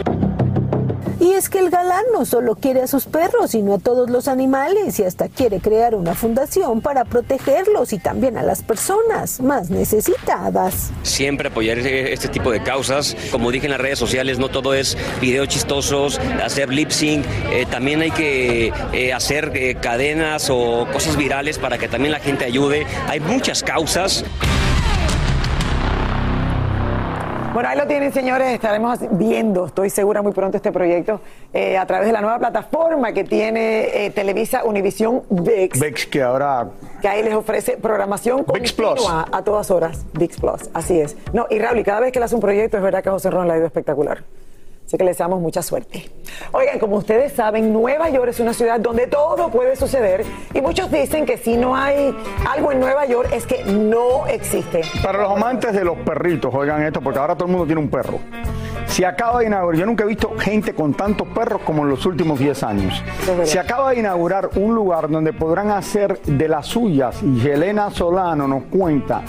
Y 1.23 1.35
es 1.35 1.49
que 1.49 1.61
el 1.61 1.71
galán 1.71 2.02
no 2.12 2.26
solo 2.26 2.57
quiere 2.57 2.83
a 2.83 2.88
sus 2.88 3.05
perros, 3.05 3.52
sino 3.52 3.75
a 3.75 3.79
todos 3.79 4.11
los 4.11 4.26
animales 4.26 4.99
y 4.99 5.05
hasta 5.05 5.29
quiere 5.29 5.61
crear 5.61 5.95
una 5.95 6.17
fundación 6.17 6.81
para 6.81 7.05
protegerlos 7.05 7.93
y 7.93 7.99
también 7.99 8.37
a 8.37 8.43
las 8.43 8.64
personas 8.64 9.41
más 9.41 9.71
necesitadas. 9.71 10.91
Siempre 11.05 11.50
apoyar 11.50 11.79
este 11.79 12.26
tipo 12.26 12.50
de 12.50 12.61
causas. 12.61 13.17
Como 13.31 13.52
dije 13.52 13.67
en 13.67 13.71
las 13.71 13.81
redes 13.81 14.00
sociales, 14.00 14.41
no 14.41 14.49
todo 14.49 14.75
es 14.75 14.99
videos 15.21 15.47
chistosos, 15.47 16.19
hacer 16.43 16.71
lip 16.71 16.91
sync, 16.91 17.25
eh, 17.52 17.67
también 17.71 18.00
hay 18.00 18.11
que 18.11 18.73
eh, 18.93 19.12
hacer 19.12 19.52
eh, 19.55 19.76
cadenas 19.76 20.50
o 20.50 20.88
cosas 20.93 21.17
virales 21.17 21.57
para 21.57 21.79
que 21.79 21.87
también 21.87 22.11
la 22.11 22.19
gente 22.19 22.47
ayude. 22.47 22.85
Hay 23.07 23.21
muchas 23.21 23.62
causas. 23.62 24.25
Bueno, 27.52 27.68
ahí 27.68 27.76
lo 27.76 27.87
tienen, 27.87 28.12
señores. 28.12 28.49
Estaremos 28.49 28.99
viendo, 29.11 29.66
estoy 29.66 29.90
segura, 29.90 30.23
muy 30.23 30.32
pronto 30.32 30.56
este 30.56 30.73
proyecto 30.73 31.21
eh, 31.52 31.76
a 31.76 31.85
través 31.85 32.06
de 32.06 32.12
la 32.12 32.23
nueva 32.23 32.38
plataforma 32.38 33.12
que 33.12 33.25
tiene 33.25 34.06
eh, 34.06 34.11
Televisa 34.11 34.64
Univisión 34.64 35.23
VIX. 35.28 35.78
VIX, 35.78 36.06
que 36.06 36.23
ahora. 36.23 36.68
Que 37.02 37.09
ahí 37.09 37.23
les 37.23 37.35
ofrece 37.35 37.76
programación 37.76 38.47
VIX 38.50 38.73
Plus. 38.73 39.06
a 39.06 39.42
todas 39.44 39.71
horas. 39.71 40.06
VIX 40.14 40.40
Plus, 40.40 40.71
así 40.73 40.99
es. 40.99 41.14
No, 41.35 41.47
y 41.50 41.59
Raúl, 41.59 41.78
y 41.78 41.85
cada 41.85 42.00
vez 42.00 42.12
que 42.12 42.21
le 42.21 42.25
hace 42.25 42.35
un 42.35 42.40
proyecto, 42.40 42.78
es 42.78 42.82
verdad 42.82 43.02
que 43.02 43.11
José 43.11 43.30
Ron 43.30 43.47
le 43.47 43.54
ha 43.54 43.56
ido 43.59 43.66
espectacular. 43.66 44.25
Así 44.87 44.97
que 44.99 45.05
les 45.05 45.17
deseamos 45.17 45.41
mucha 45.41 45.62
suerte. 45.62 46.11
Oigan, 46.53 46.79
como 46.79 46.97
ustedes 46.97 47.33
saben, 47.33 47.73
Nueva 47.73 48.11
York 48.11 48.29
es 48.29 48.41
una 48.41 48.53
ciudad 48.53 48.79
donde 48.81 49.07
todo 49.07 49.49
puede 49.49 49.77
suceder 49.77 50.25
y 50.53 50.61
muchos 50.61 50.91
dicen 50.91 51.25
que 51.25 51.39
si 51.39 51.57
no 51.57 51.75
hay 51.75 52.15
algo 52.51 52.73
en 52.73 52.81
Nueva 52.81 53.07
York 53.07 53.31
es 53.33 53.47
que 53.47 53.65
no 53.65 54.27
existe. 54.27 54.83
Para 55.03 55.23
los 55.23 55.33
amantes 55.33 55.73
de 55.73 55.85
los 55.85 55.97
perritos, 55.99 56.55
oigan 56.55 56.83
esto, 56.83 57.01
porque 57.01 57.19
ahora 57.19 57.35
todo 57.35 57.47
el 57.47 57.53
mundo 57.53 57.67
tiene 57.67 57.81
un 57.81 57.89
perro. 57.89 58.19
Se 58.87 59.07
acaba 59.07 59.39
de 59.39 59.47
inaugurar, 59.47 59.81
yo 59.81 59.87
nunca 59.87 60.05
he 60.05 60.07
visto 60.07 60.35
gente 60.39 60.75
con 60.75 60.93
tantos 60.93 61.27
perros 61.29 61.62
como 61.62 61.85
en 61.85 61.89
los 61.89 62.05
últimos 62.05 62.39
10 62.39 62.62
años. 62.62 63.03
Se 63.45 63.59
acaba 63.59 63.93
de 63.93 64.01
inaugurar 64.01 64.51
un 64.57 64.75
lugar 64.75 65.09
donde 65.09 65.33
podrán 65.33 65.71
hacer 65.71 66.21
de 66.23 66.49
las 66.49 66.67
suyas 66.67 67.23
y 67.23 67.49
Helena 67.49 67.91
Solano 67.91 68.47
nos 68.47 68.65
cuenta 68.65 69.23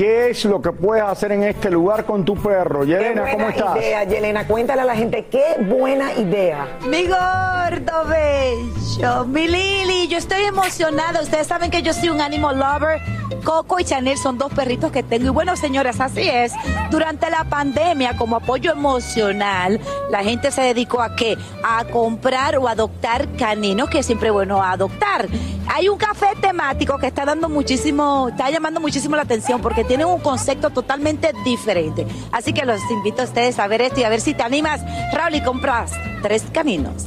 qué 0.00 0.30
es 0.30 0.46
lo 0.46 0.62
que 0.62 0.72
puedes 0.72 1.04
hacer 1.04 1.30
en 1.32 1.42
este 1.42 1.70
lugar 1.70 2.06
con 2.06 2.24
tu 2.24 2.34
perro. 2.34 2.84
Yelena, 2.84 3.22
Qué 3.26 3.32
¿cómo 3.32 3.44
buena 3.44 3.58
estás? 3.58 3.76
idea, 3.76 4.04
Yelena. 4.04 4.46
Cuéntale 4.46 4.80
a 4.80 4.84
la 4.86 4.96
gente 4.96 5.26
qué 5.26 5.56
buena 5.60 6.14
idea. 6.14 6.68
Mi 6.88 7.04
gordo 7.06 8.06
bello, 8.08 9.26
mi 9.26 9.46
Lili, 9.46 10.08
yo 10.08 10.16
estoy 10.16 10.44
emocionada. 10.44 11.20
Ustedes 11.20 11.46
saben 11.46 11.70
que 11.70 11.82
yo 11.82 11.92
soy 11.92 12.08
un 12.08 12.22
animal 12.22 12.58
lover. 12.58 12.98
Coco 13.44 13.78
y 13.78 13.84
Chanel 13.84 14.16
son 14.16 14.38
dos 14.38 14.50
perritos 14.54 14.90
que 14.90 15.02
tengo. 15.02 15.26
Y 15.26 15.30
bueno, 15.30 15.54
señores, 15.54 16.00
así 16.00 16.26
es. 16.26 16.54
Durante 16.90 17.28
la 17.30 17.44
pandemia, 17.44 18.16
como 18.16 18.36
apoyo 18.36 18.72
emocional, 18.72 19.78
la 20.10 20.22
gente 20.24 20.50
se 20.50 20.62
dedicó 20.62 21.02
a 21.02 21.14
qué? 21.14 21.36
A 21.62 21.84
comprar 21.84 22.56
o 22.56 22.68
adoptar 22.68 23.28
caninos, 23.36 23.90
que 23.90 23.98
es 23.98 24.06
siempre 24.06 24.30
bueno 24.30 24.62
adoptar. 24.62 25.28
Hay 25.72 25.88
un 25.88 25.96
café 25.98 26.26
temático 26.40 26.98
que 26.98 27.06
está 27.06 27.24
dando 27.24 27.48
muchísimo, 27.48 28.30
está 28.30 28.50
llamando 28.50 28.80
muchísimo 28.80 29.14
la 29.14 29.22
atención 29.22 29.62
porque 29.62 29.84
tiene 29.84 30.04
un 30.04 30.18
concepto 30.18 30.70
totalmente 30.70 31.32
diferente. 31.44 32.08
Así 32.32 32.52
que 32.52 32.64
los 32.64 32.80
invito 32.90 33.22
a 33.22 33.26
ustedes 33.26 33.60
a 33.60 33.68
ver 33.68 33.82
esto 33.82 34.00
y 34.00 34.02
a 34.02 34.08
ver 34.08 34.20
si 34.20 34.34
te 34.34 34.42
animas, 34.42 34.80
Raúl, 35.12 35.36
y 35.36 35.42
compras 35.42 35.92
tres 36.22 36.42
caninos. 36.52 37.06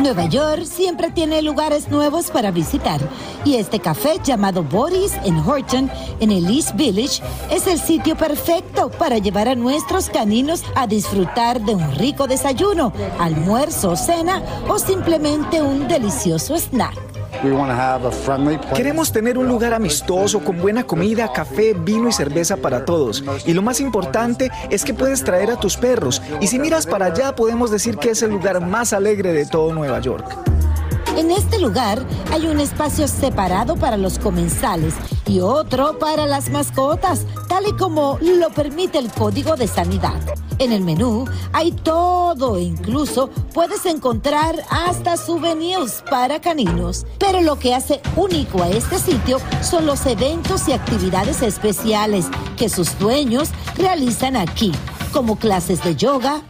Nueva 0.00 0.26
York 0.26 0.64
siempre 0.64 1.10
tiene 1.10 1.42
lugares 1.42 1.88
nuevos 1.88 2.30
para 2.30 2.50
visitar 2.50 3.00
y 3.44 3.56
este 3.56 3.80
café 3.80 4.20
llamado 4.22 4.62
Boris 4.62 5.14
en 5.24 5.38
Horton, 5.38 5.90
en 6.20 6.30
el 6.30 6.46
East 6.54 6.76
Village, 6.76 7.22
es 7.50 7.66
el 7.66 7.78
sitio 7.78 8.16
perfecto 8.16 8.90
para 8.90 9.18
llevar 9.18 9.48
a 9.48 9.54
nuestros 9.54 10.10
caninos 10.10 10.62
a 10.74 10.86
disfrutar 10.86 11.60
de 11.60 11.74
un 11.74 11.92
rico 11.96 12.26
desayuno, 12.26 12.92
almuerzo, 13.18 13.96
cena 13.96 14.42
o 14.68 14.78
simplemente 14.78 15.62
un 15.62 15.88
delicioso 15.88 16.56
snack. 16.56 17.05
Queremos 18.74 19.12
tener 19.12 19.38
un 19.38 19.48
lugar 19.48 19.74
amistoso 19.74 20.42
con 20.42 20.60
buena 20.60 20.84
comida, 20.84 21.32
café, 21.32 21.74
vino 21.74 22.08
y 22.08 22.12
cerveza 22.12 22.56
para 22.56 22.84
todos. 22.84 23.24
Y 23.46 23.52
lo 23.52 23.62
más 23.62 23.80
importante 23.80 24.50
es 24.70 24.84
que 24.84 24.94
puedes 24.94 25.24
traer 25.24 25.50
a 25.50 25.56
tus 25.56 25.76
perros. 25.76 26.22
Y 26.40 26.46
si 26.46 26.58
miras 26.58 26.86
para 26.86 27.06
allá 27.06 27.34
podemos 27.34 27.70
decir 27.70 27.96
que 27.96 28.10
es 28.10 28.22
el 28.22 28.30
lugar 28.30 28.60
más 28.66 28.92
alegre 28.92 29.32
de 29.32 29.46
todo 29.46 29.72
Nueva 29.72 30.00
York. 30.00 30.26
En 31.16 31.30
este 31.30 31.58
lugar 31.58 31.98
hay 32.30 32.46
un 32.46 32.60
espacio 32.60 33.08
separado 33.08 33.76
para 33.76 33.96
los 33.96 34.18
comensales 34.18 34.94
y 35.26 35.40
otro 35.40 35.98
para 35.98 36.26
las 36.26 36.50
mascotas, 36.50 37.26
tal 37.48 37.66
y 37.66 37.72
como 37.72 38.18
lo 38.20 38.50
permite 38.50 38.98
el 38.98 39.10
Código 39.10 39.56
de 39.56 39.66
Sanidad. 39.66 40.20
En 40.58 40.72
el 40.72 40.82
menú 40.82 41.26
hay 41.52 41.72
todo 41.72 42.58
incluso 42.58 43.28
puedes 43.52 43.84
encontrar 43.84 44.56
hasta 44.70 45.16
souvenirs 45.16 46.02
para 46.08 46.40
caninos. 46.40 47.04
Pero 47.18 47.42
lo 47.42 47.58
que 47.58 47.74
hace 47.74 48.00
único 48.16 48.62
a 48.62 48.68
este 48.70 48.98
sitio 48.98 49.38
son 49.62 49.84
los 49.84 50.06
eventos 50.06 50.68
y 50.68 50.72
actividades 50.72 51.42
especiales 51.42 52.26
que 52.56 52.68
sus 52.68 52.98
dueños 52.98 53.50
realizan 53.76 54.36
aquí, 54.36 54.72
como 55.12 55.36
clases 55.36 55.82
de 55.84 55.94
yoga, 55.94 56.40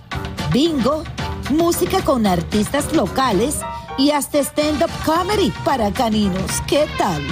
bingo, 0.52 1.02
música 1.50 2.02
con 2.02 2.26
artistas 2.26 2.94
locales 2.94 3.56
y 3.98 4.10
hasta 4.10 4.38
stand-up 4.38 4.90
comedy 5.04 5.52
para 5.64 5.92
caninos. 5.92 6.60
¿Qué 6.68 6.86
tal? 6.98 7.22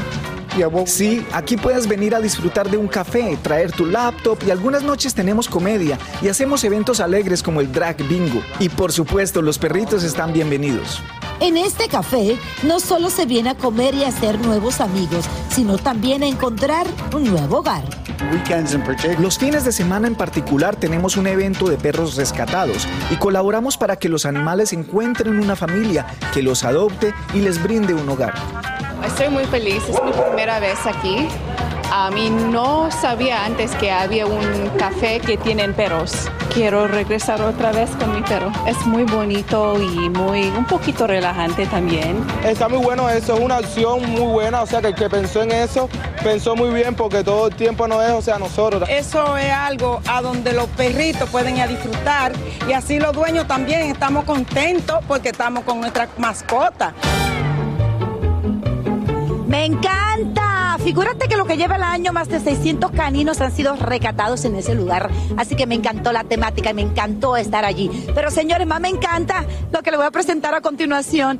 Sí, 0.86 1.26
aquí 1.32 1.56
puedes 1.56 1.88
venir 1.88 2.14
a 2.14 2.20
disfrutar 2.20 2.70
de 2.70 2.76
un 2.76 2.86
café, 2.86 3.36
traer 3.42 3.72
tu 3.72 3.86
laptop 3.86 4.38
y 4.46 4.50
algunas 4.50 4.84
noches 4.84 5.12
tenemos 5.12 5.48
comedia 5.48 5.98
y 6.22 6.28
hacemos 6.28 6.62
eventos 6.62 7.00
alegres 7.00 7.42
como 7.42 7.60
el 7.60 7.72
drag 7.72 7.96
bingo. 8.08 8.40
Y 8.60 8.68
por 8.68 8.92
supuesto, 8.92 9.42
los 9.42 9.58
perritos 9.58 10.04
están 10.04 10.32
bienvenidos. 10.32 11.02
En 11.40 11.56
este 11.56 11.88
café 11.88 12.38
no 12.62 12.78
solo 12.78 13.10
se 13.10 13.26
viene 13.26 13.50
a 13.50 13.54
comer 13.56 13.94
y 13.94 14.04
a 14.04 14.08
hacer 14.08 14.38
nuevos 14.38 14.80
amigos, 14.80 15.24
sino 15.50 15.76
también 15.76 16.22
a 16.22 16.26
encontrar 16.26 16.86
un 17.12 17.24
nuevo 17.24 17.58
hogar. 17.58 17.82
Los 19.18 19.38
fines 19.38 19.64
de 19.64 19.72
semana 19.72 20.06
en 20.06 20.14
particular 20.14 20.76
tenemos 20.76 21.16
un 21.16 21.26
evento 21.26 21.68
de 21.68 21.76
perros 21.76 22.14
rescatados 22.14 22.86
y 23.10 23.16
colaboramos 23.16 23.76
para 23.76 23.96
que 23.96 24.08
los 24.08 24.24
animales 24.24 24.72
encuentren 24.72 25.40
una 25.40 25.56
familia 25.56 26.06
que 26.32 26.42
los 26.42 26.64
adopte 26.64 27.12
y 27.34 27.40
les 27.40 27.60
brinde 27.62 27.92
un 27.92 28.08
hogar. 28.08 28.34
Estoy 29.06 29.28
muy 29.28 29.44
feliz, 29.44 29.82
es 29.88 30.02
mi 30.02 30.12
primera 30.12 30.60
vez 30.60 30.78
aquí. 30.86 31.28
A 31.92 32.10
mí 32.10 32.30
no 32.30 32.90
sabía 32.90 33.44
antes 33.44 33.72
que 33.76 33.92
había 33.92 34.26
un 34.26 34.70
café 34.78 35.20
que 35.20 35.36
tienen 35.36 35.74
perros. 35.74 36.28
Quiero 36.52 36.88
regresar 36.88 37.40
otra 37.42 37.70
vez 37.70 37.90
con 37.90 38.14
mi 38.14 38.22
perro. 38.22 38.50
Es 38.66 38.84
muy 38.86 39.04
bonito 39.04 39.80
y 39.80 40.08
muy 40.08 40.48
un 40.48 40.64
poquito 40.64 41.06
relajante 41.06 41.66
también. 41.66 42.24
Está 42.44 42.68
muy 42.68 42.78
bueno 42.78 43.08
eso, 43.08 43.34
es 43.34 43.40
una 43.40 43.58
opción 43.58 44.10
muy 44.10 44.32
buena, 44.32 44.62
o 44.62 44.66
sea 44.66 44.80
que 44.80 44.88
el 44.88 44.94
que 44.94 45.08
pensó 45.08 45.42
en 45.42 45.52
eso 45.52 45.88
pensó 46.22 46.56
muy 46.56 46.70
bien 46.70 46.94
porque 46.94 47.22
todo 47.22 47.48
el 47.48 47.54
tiempo 47.54 47.86
no 47.86 48.02
es, 48.02 48.10
o 48.10 48.22
sea, 48.22 48.38
nosotros. 48.38 48.88
Eso 48.88 49.36
es 49.36 49.52
algo 49.52 50.00
a 50.08 50.22
donde 50.22 50.52
los 50.52 50.66
perritos 50.70 51.28
pueden 51.28 51.56
ir 51.56 51.62
a 51.62 51.66
disfrutar 51.68 52.32
y 52.66 52.72
así 52.72 52.98
los 52.98 53.12
dueños 53.12 53.46
también 53.46 53.82
estamos 53.82 54.24
contentos 54.24 54.98
porque 55.06 55.28
estamos 55.28 55.62
con 55.64 55.80
nuestra 55.80 56.08
mascota. 56.16 56.94
Me 59.54 59.66
encanta. 59.66 60.76
Figúrate 60.82 61.28
que 61.28 61.36
lo 61.36 61.46
que 61.46 61.56
lleva 61.56 61.76
el 61.76 61.84
año, 61.84 62.12
más 62.12 62.28
de 62.28 62.40
600 62.40 62.90
caninos 62.90 63.40
han 63.40 63.52
sido 63.52 63.76
recatados 63.76 64.44
en 64.44 64.56
ese 64.56 64.74
lugar. 64.74 65.08
Así 65.36 65.54
que 65.54 65.64
me 65.64 65.76
encantó 65.76 66.10
la 66.10 66.24
temática 66.24 66.70
y 66.70 66.74
me 66.74 66.82
encantó 66.82 67.36
estar 67.36 67.64
allí. 67.64 67.88
Pero 68.16 68.32
señores, 68.32 68.66
más 68.66 68.80
me 68.80 68.88
encanta 68.88 69.44
lo 69.70 69.80
que 69.80 69.92
le 69.92 69.96
voy 69.96 70.06
a 70.06 70.10
presentar 70.10 70.56
a 70.56 70.60
continuación. 70.60 71.38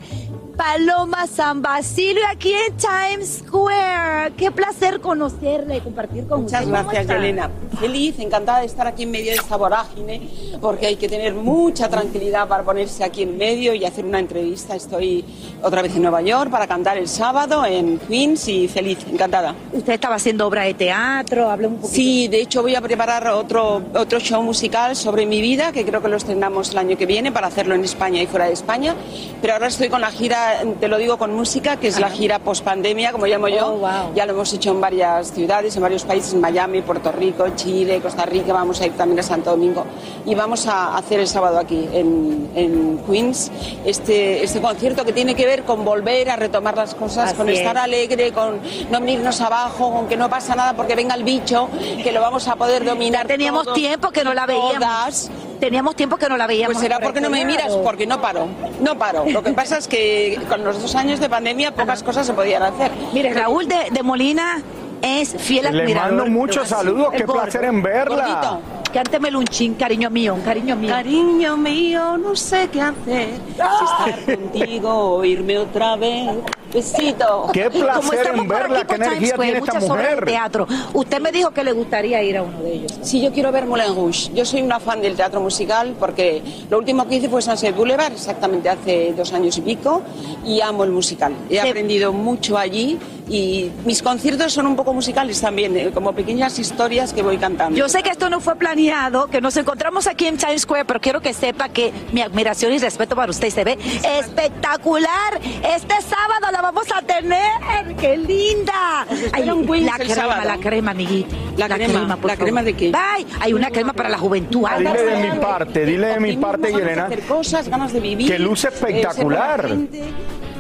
Paloma 0.57 1.27
San 1.27 1.63
Basilio 1.63 2.23
aquí 2.31 2.53
en 2.53 2.77
Times 2.77 3.43
Square. 3.47 4.33
Qué 4.37 4.51
placer 4.51 5.01
conocerla 5.01 5.77
y 5.77 5.81
compartir 5.81 6.27
con 6.27 6.43
Muchas 6.43 6.61
usted. 6.61 6.73
¿Cómo 6.77 6.91
gracias? 6.91 7.17
Yelena. 7.17 7.51
Feliz, 7.81 8.19
encantada 8.21 8.61
de 8.61 8.67
estar 8.67 8.87
aquí 8.87 9.03
en 9.03 9.11
medio 9.11 9.33
de 9.33 9.39
esta 9.39 9.57
vorágine, 9.57 10.29
porque 10.61 10.87
hay 10.87 10.97
que 10.97 11.09
tener 11.09 11.35
mucha 11.35 11.89
tranquilidad 11.89 12.47
para 12.47 12.63
ponerse 12.63 13.03
aquí 13.03 13.23
en 13.23 13.37
medio 13.37 13.75
y 13.75 13.85
hacer 13.85 14.05
una 14.05 14.21
entrevista. 14.21 14.77
Estoy 14.77 15.25
otra 15.63 15.83
vez 15.83 15.95
en 15.97 16.03
Nueva 16.03 16.23
York 16.23 16.51
para 16.51 16.67
cantar 16.67 16.99
el 16.99 17.09
sábado 17.09 17.67
en 17.67 17.99
Queens 17.99 18.47
y 18.49 18.69
feliz, 18.69 18.99
encantada. 19.11 19.55
Usted 19.73 19.95
estaba 19.95 20.17
haciendo 20.17 20.47
obra 20.47 20.63
de 20.63 20.75
teatro, 20.75 21.51
hablé 21.51 21.67
un 21.67 21.77
poquito. 21.77 21.95
Sí, 21.95 22.29
de 22.29 22.43
hecho 22.43 22.63
voy 22.63 22.77
a 22.77 22.81
preparar 22.81 23.27
otro, 23.29 23.83
otro 23.95 24.21
show 24.21 24.43
musical 24.43 24.95
sobre 24.95 25.27
mi 25.27 25.41
vida, 25.41 25.73
que 25.73 25.85
creo 25.85 26.01
que 26.01 26.09
lo 26.09 26.17
estrenamos 26.17 26.71
el 26.71 26.79
año 26.79 26.97
que 26.97 27.07
viene 27.07 27.33
para 27.33 27.49
hacerlo 27.49 27.75
en 27.75 27.83
España 27.83 28.23
y 28.23 28.27
fuera 28.27 28.47
de 28.47 28.53
España. 28.53 28.95
Pero 29.41 29.55
ahora 29.55 29.67
estoy 29.67 29.89
con 29.89 30.01
la 30.01 30.11
gira, 30.11 30.44
te 30.81 30.89
lo 30.89 30.99
digo 30.99 31.17
con 31.19 31.35
música, 31.35 31.77
que 31.77 31.89
es 31.89 32.01
la 32.01 32.11
gira 32.11 32.39
post 32.39 32.65
pandemia, 32.65 33.13
como 33.13 33.27
llamo 33.27 33.49
yo. 33.49 33.81
Ya 34.15 34.27
lo 34.27 34.33
hemos 34.33 34.53
hecho 34.53 34.71
en 34.71 34.81
varias 34.81 35.33
ciudades, 35.33 35.77
en 35.77 35.83
varios 35.83 36.05
países, 36.05 36.35
en 36.35 36.41
Miami, 36.41 36.83
Puerto 36.83 37.13
Rico, 37.13 37.47
Chile, 37.57 38.01
Costa 38.01 38.25
Rica, 38.27 38.53
vamos 38.53 38.81
a 38.81 38.87
ir 38.87 38.93
también 38.93 39.21
a 39.21 39.23
Santo 39.23 39.51
Domingo. 39.51 39.85
Y 40.27 40.35
vamos 40.35 40.67
a 40.67 40.97
hacer 40.97 41.21
el 41.21 41.29
sábado 41.29 41.59
aquí, 41.59 41.89
en, 41.93 42.51
en 42.55 42.99
Queens, 43.07 43.51
este, 43.85 44.43
este 44.45 44.61
concierto 44.61 45.05
que 45.05 45.13
tiene 45.13 45.35
que 45.35 45.47
ver 45.47 45.65
con 45.65 45.85
volver 45.85 46.31
a 46.31 46.37
retomar 46.37 46.77
las 46.77 46.95
cosas, 46.95 47.29
Así 47.29 47.37
con 47.37 47.49
estar 47.49 47.77
es. 47.77 47.83
alegre, 47.83 48.33
con 48.33 48.61
no 48.91 49.01
venirnos 49.01 49.41
abajo, 49.41 49.93
con 49.93 50.09
que 50.09 50.17
no 50.17 50.29
pasa 50.31 50.55
nada 50.55 50.75
porque 50.75 50.95
venga 50.95 51.15
el 51.15 51.25
bicho, 51.25 51.69
que 52.03 52.13
lo 52.13 52.21
vamos 52.21 52.49
a 52.49 52.57
poder 52.57 52.85
dominar. 52.85 53.27
teníamos 53.27 53.65
todos, 53.65 53.77
tiempo 53.77 54.11
que 54.11 54.25
no 54.25 54.35
la 54.35 54.47
veíamos. 54.47 54.75
todas. 54.75 55.31
Teníamos 55.61 55.97
tiempo 55.97 56.17
que 56.17 56.29
no 56.29 56.37
la 56.37 56.47
veíamos. 56.47 56.75
Pues 56.75 56.83
será 56.83 57.01
porque 57.01 57.21
no 57.21 57.31
me 57.31 57.45
miras, 57.45 57.73
porque 57.83 58.07
no 58.07 58.21
paro, 58.21 58.49
no 58.81 58.97
paro. 58.99 59.25
Lo 59.27 59.43
que 59.43 59.53
pasa 59.53 59.79
es 59.79 59.89
que 59.89 60.39
con 60.49 60.65
los 60.65 60.81
dos 60.81 60.95
años 60.95 61.21
de 61.21 61.29
pandemia 61.29 61.75
pocas 61.75 62.03
cosas 62.03 62.27
se 62.27 62.33
podían 62.33 62.63
hacer. 62.63 62.91
Mire, 63.13 63.33
Raúl 63.33 63.67
de, 63.69 63.89
de 63.91 64.03
Molina 64.03 64.63
es 65.03 65.35
fiel 65.39 65.65
Le 65.71 65.83
admirador. 65.83 66.13
mando 66.15 66.27
muchos 66.27 66.69
saludos, 66.69 67.09
qué 67.17 67.25
placer 67.25 67.65
en 67.65 67.83
verla. 67.83 68.17
Gordito, 68.17 68.61
Cánteme 68.95 69.37
un 69.37 69.45
chin, 69.45 69.75
cariño 69.75 70.09
mío, 70.09 70.39
cariño 70.45 70.77
mío. 70.77 70.91
Cariño 70.91 71.57
mío, 71.57 72.17
no 72.17 72.37
sé 72.37 72.69
qué 72.73 72.81
hacer. 72.81 73.31
Si 73.57 74.07
estar 74.15 74.37
contigo 74.37 75.17
o 75.17 75.25
irme 75.25 75.59
otra 75.59 75.97
vez. 75.97 76.31
Besito. 76.73 77.51
Qué 77.53 77.71
placer 77.71 77.93
Como 77.95 78.13
estamos 78.13 78.41
en 78.41 78.49
por 78.49 78.57
verla, 78.57 78.79
aquí 78.81 78.87
qué 78.89 78.95
energía 78.95 79.29
Square, 79.31 79.51
tiene 79.51 79.59
esta 79.59 79.75
muchas 79.75 79.91
obras 79.91 80.05
de 80.05 80.11
mujer. 80.15 80.25
teatro. 80.25 80.67
Usted 80.93 81.21
me 81.21 81.33
dijo 81.33 81.51
que 81.51 81.65
le 81.65 81.73
gustaría 81.73 82.23
ir 82.23 82.37
a 82.37 82.43
uno 82.43 82.61
de 82.61 82.73
ellos. 82.73 82.99
Sí, 83.03 83.21
yo 83.21 83.33
quiero 83.33 83.51
ver 83.51 83.67
Moulin 83.67 83.97
Rouge. 83.97 84.33
Yo 84.33 84.45
soy 84.45 84.63
una 84.63 84.79
fan 84.79 85.01
del 85.01 85.17
teatro 85.17 85.41
musical 85.41 85.97
porque 85.99 86.43
lo 86.71 86.79
último 86.79 87.09
que 87.09 87.17
hice 87.17 87.29
fue 87.29 87.43
Sunset 87.43 87.75
Boulevard, 87.75 88.13
exactamente 88.13 88.69
hace 88.69 89.13
dos 89.17 89.33
años 89.33 89.57
y 89.59 89.61
pico, 89.63 90.03
y 90.45 90.61
amo 90.61 90.85
el 90.85 90.91
musical. 90.91 91.35
He 91.51 91.61
aprendido 91.61 92.13
mucho 92.13 92.57
allí 92.59 92.99
y 93.29 93.71
mis 93.85 94.03
conciertos 94.03 94.53
son 94.53 94.67
un 94.67 94.77
poco 94.77 94.93
musicales 94.93 95.41
también, 95.41 95.77
eh, 95.77 95.91
como 95.93 96.13
pequeñas 96.13 96.59
historias 96.59 97.13
que 97.13 97.23
voy 97.23 97.39
cantando. 97.39 97.77
Yo 97.77 97.89
sé 97.89 98.03
que 98.03 98.11
esto 98.11 98.29
no 98.29 98.41
fue 98.41 98.57
planeado, 98.57 99.27
que 99.29 99.41
nos 99.41 99.57
encontramos 99.57 100.07
aquí 100.07 100.27
en 100.27 100.37
Times 100.37 100.63
Square, 100.63 100.85
pero 100.85 101.01
quiero 101.01 101.21
que 101.21 101.33
sepa 101.33 101.69
que 101.69 101.93
mi 102.13 102.21
admiración 102.21 102.73
y 102.73 102.79
respeto 102.79 103.17
para 103.17 103.31
usted 103.31 103.51
se 103.51 103.65
ve 103.65 103.79
espectacular. 104.19 105.41
Este 105.63 105.95
sábado 106.03 106.53
la 106.53 106.61
vamos 106.61 106.87
a 106.95 107.03
tener. 107.03 107.97
¡Qué 107.99 108.17
linda! 108.17 109.07
en 109.37 109.67
Queens 109.67 109.87
la 109.87 109.97
crema, 109.97 110.15
sábado. 110.15 110.43
la 110.45 110.59
crema, 110.59 110.91
amiguita. 110.91 111.37
La 111.57 111.69
crema, 111.69 112.17
por 112.17 112.31
¿la 112.31 112.37
crema 112.37 112.63
de 112.63 112.75
qué? 112.75 112.93
Ay, 112.95 113.27
hay 113.41 113.53
una 113.53 113.71
crema 113.71 113.93
para 113.93 114.09
la 114.09 114.19
juventud. 114.19 114.67
Dile 114.79 115.03
de 115.05 115.31
mi 115.31 115.39
parte, 115.39 115.87
dile 115.87 116.07
de 116.09 116.21
mi 116.21 116.37
parte, 116.37 116.73
Yelena, 116.73 117.05
hacer 117.05 117.21
cosas, 117.21 117.69
ganas 117.69 117.93
de 117.93 118.01
vivir. 118.01 118.31
que 118.31 118.39
luce 118.39 118.69
eh, 118.69 118.71
espectacular. 118.75 119.69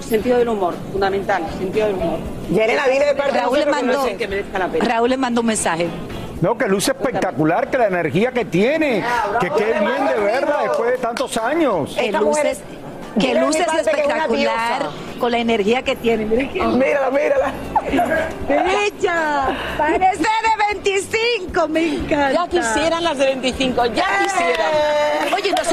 Sentido 0.08 0.38
del 0.38 0.48
humor, 0.48 0.74
fundamental, 0.92 1.42
sentido 1.58 1.86
del 1.86 1.96
humor. 1.96 2.18
Yelena, 2.50 2.86
dile 2.86 3.06
de 3.06 3.14
parte 3.14 3.40
Raúl 3.40 3.58
le 3.58 3.66
mandó, 3.66 3.92
no 3.92 4.04
sé 4.04 4.16
que 4.16 4.28
merezca 4.28 4.58
la 4.58 4.68
pena. 4.68 4.84
Raúl 4.84 5.10
le 5.10 5.16
mandó 5.16 5.40
un 5.40 5.46
mensaje. 5.46 5.88
No, 6.40 6.58
que 6.58 6.68
luce 6.68 6.90
espectacular, 6.90 7.70
que 7.70 7.78
la 7.78 7.86
energía 7.86 8.32
que 8.32 8.44
tiene, 8.44 9.02
que 9.40 9.50
qué 9.50 9.64
bien 9.64 10.06
de 10.06 10.20
verla 10.22 10.62
después 10.62 10.90
de 10.90 10.98
tantos 10.98 11.36
años. 11.38 11.94
Que 11.94 12.06
Esta 12.06 12.20
luces, 12.20 12.60
que 13.18 13.34
luces 13.34 13.66
espectacular 13.66 14.90
con 15.18 15.32
la 15.32 15.38
energía 15.38 15.82
que 15.82 15.96
tiene. 15.96 16.26
Miren 16.26 16.52
qué 16.52 16.62
Mírala, 16.62 17.10
mírala. 17.10 17.52
Bella, 18.48 19.56
parece 19.78 20.18
de 20.18 20.74
25, 20.82 21.68
me 21.68 21.94
encanta. 21.94 22.32
Ya 22.32 22.48
quisieran 22.48 23.04
las 23.04 23.16
de 23.16 23.26
25, 23.26 23.86
ya 23.86 24.04
quisieran. 24.22 25.34
Oye, 25.34 25.52
nos 25.52 25.72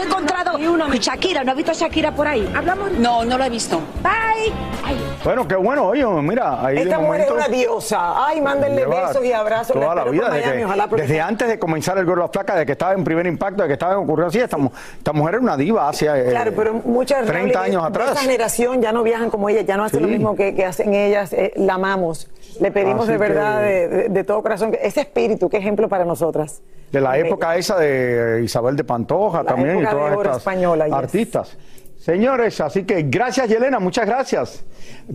encontrado 0.59 0.93
y 0.95 0.99
Shakira, 0.99 1.43
¿no 1.43 1.51
ha 1.51 1.55
visto 1.55 1.71
a 1.71 1.73
Shakira 1.75 2.11
por 2.13 2.27
ahí? 2.27 2.51
Hablamos. 2.55 2.91
No, 2.93 3.23
no 3.25 3.37
lo 3.37 3.43
he 3.43 3.49
visto. 3.49 3.79
Bye. 4.01 4.51
Ay, 4.83 4.97
Bueno, 5.23 5.47
qué 5.47 5.55
bueno, 5.55 5.85
oye, 5.87 6.03
mira, 6.05 6.65
ahí 6.65 6.77
Esta 6.79 6.97
de 6.97 7.03
mujer 7.03 7.21
es 7.21 7.31
una 7.31 7.47
diosa. 7.47 8.25
Ay, 8.27 8.41
mándenle 8.41 8.85
besos 8.85 9.23
y 9.23 9.31
abrazos. 9.31 9.73
Toda 9.79 9.93
la 9.93 10.03
vida, 10.05 10.29
desde, 10.29 10.47
Miami, 10.47 10.63
ojalá 10.63 10.87
porque- 10.87 11.03
desde 11.03 11.21
antes 11.21 11.47
de 11.47 11.59
comenzar 11.59 11.97
el 11.97 12.05
Gordo 12.05 12.27
Flaca, 12.29 12.55
de 12.55 12.65
que 12.65 12.71
estaba 12.71 12.93
en 12.93 13.03
primer 13.03 13.27
impacto, 13.27 13.61
de 13.61 13.67
que 13.67 13.73
estaba 13.73 13.93
en 13.93 13.99
ocurriendo 13.99 14.27
así, 14.29 14.39
esta, 14.39 14.57
esta 14.97 15.13
mujer 15.13 15.35
era 15.35 15.43
una 15.43 15.57
diva 15.57 15.87
hace 15.87 16.07
eh, 16.07 16.31
Claro, 16.31 16.51
pero 16.55 16.73
muchas 16.73 17.25
30 17.25 17.53
Raúl, 17.59 17.69
años 17.69 17.81
de 17.83 17.87
atrás. 17.89 18.11
esa 18.11 18.21
generación 18.21 18.81
ya 18.81 18.91
no 18.91 19.03
viajan 19.03 19.29
como 19.29 19.47
ella, 19.49 19.61
ya 19.61 19.77
no 19.77 19.83
hacen 19.83 20.01
lo 20.01 20.07
mismo 20.07 20.35
que, 20.35 20.55
que 20.55 20.65
hacen 20.65 20.93
ellas. 20.95 21.31
eh, 21.33 21.53
la 21.55 21.75
amamos. 21.75 22.27
Le 22.61 22.71
pedimos 22.71 23.03
Así 23.03 23.11
de 23.13 23.17
verdad, 23.17 23.61
que- 23.61 23.67
de, 23.69 23.87
de- 23.87 24.09
de 24.09 24.23
todo 24.23 24.41
corazón, 24.41 24.71
que 24.71 24.79
ese 24.83 25.01
espíritu, 25.01 25.49
qué 25.49 25.57
ejemplo 25.57 25.89
para 25.89 26.05
nosotras. 26.05 26.61
De 26.91 27.01
la 27.01 27.11
Bella. 27.11 27.25
época 27.27 27.55
esa 27.57 27.77
de 27.79 28.41
Isabel 28.43 28.75
de 28.75 28.83
Pantoja 28.83 29.43
también 29.43 29.79
y 29.81 29.85
todas 29.85 30.13
estas 30.13 30.37
española, 30.37 30.85
yes. 30.85 30.93
artistas. 30.93 31.57
Señores, 31.97 32.59
así 32.61 32.83
que 32.83 33.03
gracias 33.03 33.47
Yelena, 33.47 33.79
muchas 33.79 34.05
gracias. 34.07 34.65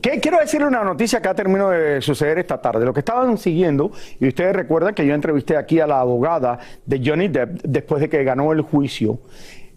¿Qué, 0.01 0.21
quiero 0.21 0.39
decirle 0.39 0.69
una 0.69 0.85
noticia 0.85 1.21
que 1.21 1.29
ha 1.29 1.35
terminado 1.35 1.71
de 1.71 2.01
suceder 2.01 2.39
esta 2.39 2.61
tarde. 2.61 2.85
Lo 2.85 2.93
que 2.95 3.01
estaban 3.01 3.37
siguiendo, 3.39 3.91
y 4.21 4.29
ustedes 4.29 4.55
recuerdan 4.55 4.95
que 4.95 5.05
yo 5.05 5.13
entrevisté 5.15 5.57
aquí 5.57 5.81
a 5.81 5.87
la 5.87 5.99
abogada 6.01 6.59
de 6.85 7.03
Johnny 7.05 7.27
Depp 7.29 7.61
después 7.65 8.01
de 8.01 8.09
que 8.09 8.23
ganó 8.25 8.53
el 8.53 8.61
juicio. 8.63 9.19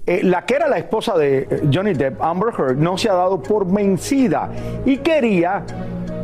Eh, 0.06 0.22
la 0.24 0.46
que 0.46 0.56
era 0.56 0.68
la 0.68 0.78
esposa 0.78 1.18
de 1.18 1.40
eh, 1.50 1.62
Johnny 1.74 1.94
Depp, 1.94 2.22
Amber 2.22 2.54
Heard, 2.58 2.78
no 2.78 2.98
se 2.98 3.10
ha 3.10 3.14
dado 3.14 3.42
por 3.42 3.66
vencida 3.72 4.50
y 4.86 4.98
quería 4.98 5.64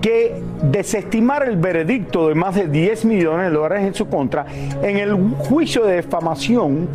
que 0.05 0.39
desestimara 0.61 1.45
el 1.45 1.57
veredicto 1.57 2.27
de 2.27 2.35
más 2.35 2.53
de 2.53 2.67
10 2.67 3.05
millones 3.05 3.49
de 3.49 3.57
dólares 3.57 3.87
en 3.87 3.95
su 3.95 4.07
contra 4.07 4.45
en 4.83 4.97
el 4.97 5.15
juicio 5.15 5.83
de 5.83 5.95
defamación 5.95 6.89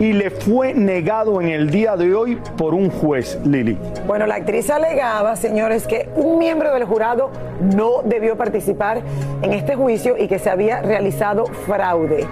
y 0.00 0.14
le 0.14 0.30
fue 0.30 0.72
negado 0.72 1.42
en 1.42 1.48
el 1.48 1.68
día 1.68 1.98
de 1.98 2.14
hoy 2.14 2.38
por 2.56 2.72
un 2.72 2.88
juez, 2.88 3.38
Lili. 3.44 3.76
Bueno, 4.06 4.26
la 4.26 4.36
actriz 4.36 4.70
alegaba, 4.70 5.36
señores, 5.36 5.86
que 5.86 6.08
un 6.16 6.38
miembro 6.38 6.72
del 6.72 6.84
jurado 6.84 7.30
no 7.60 8.00
debió 8.06 8.38
participar 8.38 9.02
en 9.42 9.52
este 9.52 9.76
juicio 9.76 10.16
y 10.18 10.26
que 10.26 10.38
se 10.38 10.48
había 10.48 10.80
realizado 10.80 11.44
fraude. 11.66 12.26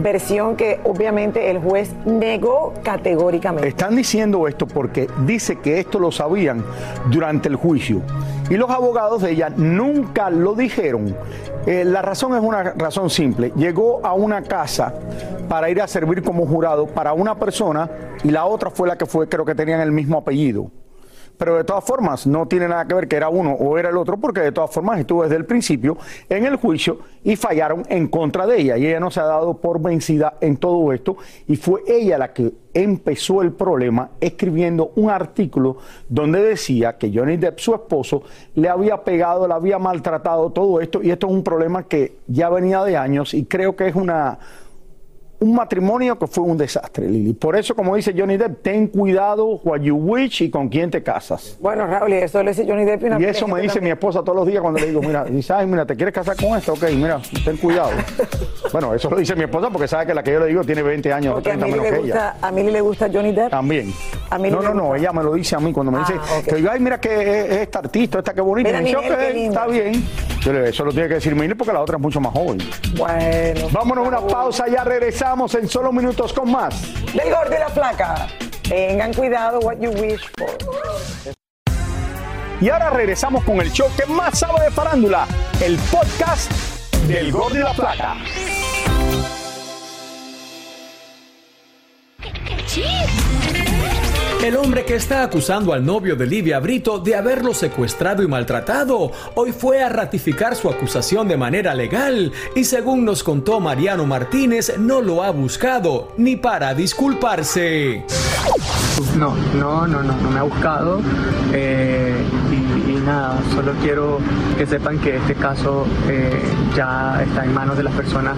Versión 0.00 0.56
que 0.56 0.80
obviamente 0.84 1.50
el 1.50 1.58
juez 1.58 1.92
negó 2.06 2.72
categóricamente. 2.82 3.68
Están 3.68 3.96
diciendo 3.96 4.48
esto 4.48 4.66
porque 4.66 5.08
dice 5.26 5.56
que 5.56 5.78
esto 5.78 5.98
lo 5.98 6.10
sabían 6.10 6.64
durante 7.10 7.48
el 7.48 7.56
juicio 7.56 8.00
y 8.48 8.56
los 8.56 8.70
abogados 8.70 9.22
de 9.22 9.32
ella 9.32 9.50
nunca 9.50 10.30
lo 10.30 10.54
dijeron. 10.54 11.14
Eh, 11.66 11.84
la 11.84 12.02
razón 12.02 12.34
es 12.34 12.42
una 12.42 12.62
razón 12.62 13.10
simple. 13.10 13.52
Llegó 13.56 14.00
a 14.04 14.14
una 14.14 14.42
casa 14.42 14.94
para 15.48 15.68
ir 15.68 15.82
a 15.82 15.86
servir 15.86 16.22
como 16.22 16.46
jurado 16.46 16.86
para 16.86 17.12
una 17.12 17.34
persona 17.34 17.90
y 18.24 18.30
la 18.30 18.46
otra 18.46 18.70
fue 18.70 18.88
la 18.88 18.96
que 18.96 19.06
fue, 19.06 19.28
creo 19.28 19.44
que 19.44 19.54
tenían 19.54 19.80
el 19.80 19.92
mismo 19.92 20.18
apellido. 20.18 20.70
Pero 21.40 21.56
de 21.56 21.64
todas 21.64 21.82
formas, 21.82 22.26
no 22.26 22.46
tiene 22.46 22.68
nada 22.68 22.84
que 22.86 22.92
ver 22.92 23.08
que 23.08 23.16
era 23.16 23.30
uno 23.30 23.52
o 23.52 23.78
era 23.78 23.88
el 23.88 23.96
otro, 23.96 24.18
porque 24.18 24.40
de 24.40 24.52
todas 24.52 24.70
formas 24.70 25.00
estuvo 25.00 25.22
desde 25.22 25.36
el 25.36 25.46
principio 25.46 25.96
en 26.28 26.44
el 26.44 26.56
juicio 26.56 26.98
y 27.24 27.34
fallaron 27.34 27.82
en 27.88 28.08
contra 28.08 28.46
de 28.46 28.60
ella. 28.60 28.76
Y 28.76 28.86
ella 28.86 29.00
no 29.00 29.10
se 29.10 29.20
ha 29.20 29.24
dado 29.24 29.56
por 29.56 29.80
vencida 29.80 30.34
en 30.42 30.58
todo 30.58 30.92
esto. 30.92 31.16
Y 31.48 31.56
fue 31.56 31.80
ella 31.88 32.18
la 32.18 32.34
que 32.34 32.52
empezó 32.74 33.40
el 33.40 33.52
problema 33.52 34.10
escribiendo 34.20 34.92
un 34.96 35.08
artículo 35.08 35.78
donde 36.10 36.42
decía 36.42 36.98
que 36.98 37.10
Johnny 37.10 37.38
Depp, 37.38 37.58
su 37.58 37.74
esposo, 37.74 38.22
le 38.54 38.68
había 38.68 39.02
pegado, 39.02 39.48
le 39.48 39.54
había 39.54 39.78
maltratado 39.78 40.50
todo 40.50 40.78
esto. 40.78 41.02
Y 41.02 41.10
esto 41.10 41.26
es 41.26 41.32
un 41.32 41.42
problema 41.42 41.84
que 41.84 42.18
ya 42.26 42.50
venía 42.50 42.84
de 42.84 42.98
años 42.98 43.32
y 43.32 43.46
creo 43.46 43.76
que 43.76 43.88
es 43.88 43.94
una 43.94 44.38
un 45.40 45.54
matrimonio 45.54 46.18
que 46.18 46.26
fue 46.26 46.44
un 46.44 46.56
desastre, 46.58 47.08
Lili. 47.08 47.32
Por 47.32 47.56
eso, 47.56 47.74
como 47.74 47.96
dice 47.96 48.14
Johnny 48.16 48.36
Depp, 48.36 48.62
ten 48.62 48.88
cuidado 48.88 49.46
what 49.64 49.80
you 49.80 49.96
wish 49.96 50.42
y 50.42 50.50
con 50.50 50.68
quién 50.68 50.90
te 50.90 51.02
casas. 51.02 51.56
Bueno, 51.60 51.86
Raúl, 51.86 52.10
y 52.10 52.14
eso 52.16 52.42
lo 52.42 52.50
dice 52.50 52.64
Johnny 52.68 52.84
Depp. 52.84 53.02
una 53.04 53.20
Y 53.20 53.24
eso 53.24 53.48
me 53.48 53.60
dice 53.62 53.80
mi 53.80 53.90
esposa 53.90 54.22
todos 54.22 54.36
los 54.36 54.46
días 54.46 54.60
cuando 54.60 54.78
le 54.80 54.86
digo, 54.88 55.00
mira, 55.00 55.24
dice, 55.30 55.52
ay, 55.54 55.66
mira, 55.66 55.86
¿te 55.86 55.96
quieres 55.96 56.14
casar 56.14 56.36
con 56.36 56.58
esto? 56.58 56.74
Ok, 56.74 56.84
mira, 56.94 57.20
ten 57.44 57.56
cuidado. 57.56 57.90
bueno, 58.72 58.94
eso 58.94 59.08
lo 59.10 59.16
dice 59.16 59.34
mi 59.34 59.44
esposa 59.44 59.70
porque 59.70 59.88
sabe 59.88 60.06
que 60.06 60.14
la 60.14 60.22
que 60.22 60.32
yo 60.32 60.40
le 60.40 60.46
digo 60.46 60.62
tiene 60.62 60.82
20 60.82 61.12
años 61.12 61.32
o 61.32 61.34
Porque 61.36 61.50
a 61.52 61.56
30 61.56 61.66
Mili, 61.66 61.78
menos 61.80 61.92
le 61.96 62.00
que 62.02 62.06
ella. 62.08 62.36
a 62.40 62.50
Mili 62.52 62.70
le 62.70 62.80
gusta 62.82 63.08
Johnny 63.12 63.32
Depp. 63.32 63.50
También. 63.50 63.92
A 64.28 64.38
mí 64.38 64.50
no, 64.50 64.60
le 64.60 64.68
no, 64.68 64.74
no, 64.74 64.94
ella 64.94 65.12
me 65.12 65.22
lo 65.22 65.32
dice 65.34 65.56
a 65.56 65.60
mí 65.60 65.72
cuando 65.72 65.90
me 65.90 66.00
dice 66.00 66.14
Ah, 66.16 66.38
ok. 66.40 66.54
que 66.54 66.62
yo, 66.62 66.70
ay, 66.70 66.80
mira 66.80 67.00
que 67.00 67.08
es, 67.14 67.50
es 67.52 67.56
esta 67.62 67.78
artista, 67.80 68.18
esta 68.18 68.34
que 68.34 68.40
bonita. 68.42 68.68
Mira, 68.68 68.80
me 68.80 68.84
dice, 68.88 68.96
Ninel, 69.00 69.12
ok, 69.12 69.18
qué 69.26 69.32
lindo. 69.34 69.50
está 69.54 69.66
bien. 69.66 70.04
Eso 70.40 70.84
lo 70.84 70.92
tiene 70.92 71.08
que 71.08 71.14
decir 71.14 71.34
Mili 71.34 71.54
porque 71.54 71.72
la 71.72 71.80
otra 71.80 71.96
es 71.96 72.02
mucho 72.02 72.20
más 72.20 72.32
joven. 72.32 72.58
Bueno. 72.96 73.68
Vámonos 73.70 74.06
a 74.06 74.08
una 74.08 74.20
pausa, 74.26 74.66
ya 74.68 74.84
regresamos 74.84 75.54
en 75.54 75.68
solo 75.68 75.92
minutos 75.92 76.32
con 76.32 76.50
más. 76.50 76.94
Del 77.12 77.30
gordo 77.30 77.54
y 77.54 77.58
la 77.58 77.68
flaca. 77.68 78.26
Tengan 78.62 79.12
cuidado 79.12 79.60
what 79.60 79.76
you 79.80 79.90
wish 79.90 80.20
for. 80.38 80.50
Y 82.60 82.68
ahora 82.68 82.90
regresamos 82.90 83.44
con 83.44 83.60
el 83.60 83.70
show 83.72 83.88
que 83.96 84.06
más 84.06 84.38
sabe 84.38 84.64
de 84.64 84.70
farándula, 84.70 85.26
el 85.62 85.78
podcast 85.90 86.50
del 87.06 87.32
Gol 87.32 87.52
de 87.54 87.60
la 87.60 87.72
Plata. 87.72 88.16
El 94.42 94.56
hombre 94.56 94.86
que 94.86 94.94
está 94.94 95.22
acusando 95.22 95.74
al 95.74 95.84
novio 95.84 96.16
de 96.16 96.26
Livia 96.26 96.60
Brito 96.60 96.98
de 96.98 97.14
haberlo 97.14 97.52
secuestrado 97.52 98.22
y 98.22 98.26
maltratado 98.26 99.12
hoy 99.34 99.52
fue 99.52 99.82
a 99.82 99.90
ratificar 99.90 100.56
su 100.56 100.70
acusación 100.70 101.28
de 101.28 101.36
manera 101.36 101.74
legal 101.74 102.32
y 102.54 102.64
según 102.64 103.04
nos 103.04 103.22
contó 103.22 103.60
Mariano 103.60 104.06
Martínez 104.06 104.78
no 104.78 105.02
lo 105.02 105.22
ha 105.22 105.30
buscado 105.30 106.14
ni 106.16 106.36
para 106.36 106.72
disculparse. 106.72 108.06
No, 109.14 109.34
no, 109.54 109.86
no, 109.86 110.02
no, 110.02 110.16
no 110.16 110.30
me 110.30 110.38
ha 110.38 110.42
buscado 110.42 111.02
eh, 111.52 112.16
nada, 113.04 113.38
solo 113.54 113.72
quiero 113.82 114.18
que 114.56 114.66
sepan 114.66 114.98
que 114.98 115.16
este 115.16 115.34
caso 115.34 115.86
eh, 116.08 116.40
ya 116.76 117.22
está 117.22 117.44
en 117.44 117.54
manos 117.54 117.76
de 117.76 117.82
las 117.82 117.94
personas 117.94 118.36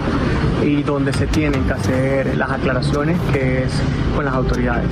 y 0.62 0.83
donde 0.83 1.12
se 1.12 1.27
tienen 1.27 1.64
que 1.64 1.72
hacer 1.72 2.37
las 2.37 2.51
aclaraciones, 2.51 3.18
que 3.33 3.64
es 3.64 3.72
con 4.14 4.25
las 4.25 4.35
autoridades. 4.35 4.88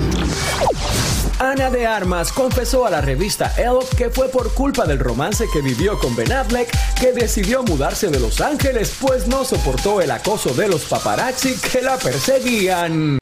Ana 1.39 1.71
de 1.71 1.87
Armas 1.87 2.33
confesó 2.33 2.85
a 2.85 2.91
la 2.91 3.01
revista 3.01 3.55
Elle 3.57 3.87
que 3.97 4.11
fue 4.11 4.29
por 4.29 4.53
culpa 4.53 4.85
del 4.85 4.99
romance 4.99 5.47
que 5.51 5.63
vivió 5.63 5.99
con 5.99 6.15
Ben 6.15 6.31
Affleck 6.31 6.71
que 7.01 7.13
decidió 7.13 7.63
mudarse 7.63 8.09
de 8.09 8.21
Los 8.21 8.43
Ángeles, 8.43 8.95
pues 9.01 9.27
no 9.27 9.45
soportó 9.47 10.03
el 10.03 10.11
acoso 10.11 10.53
de 10.53 10.69
los 10.69 10.85
paparazzi 10.85 11.57
que 11.57 11.81
la 11.81 11.97
perseguían. 11.97 13.19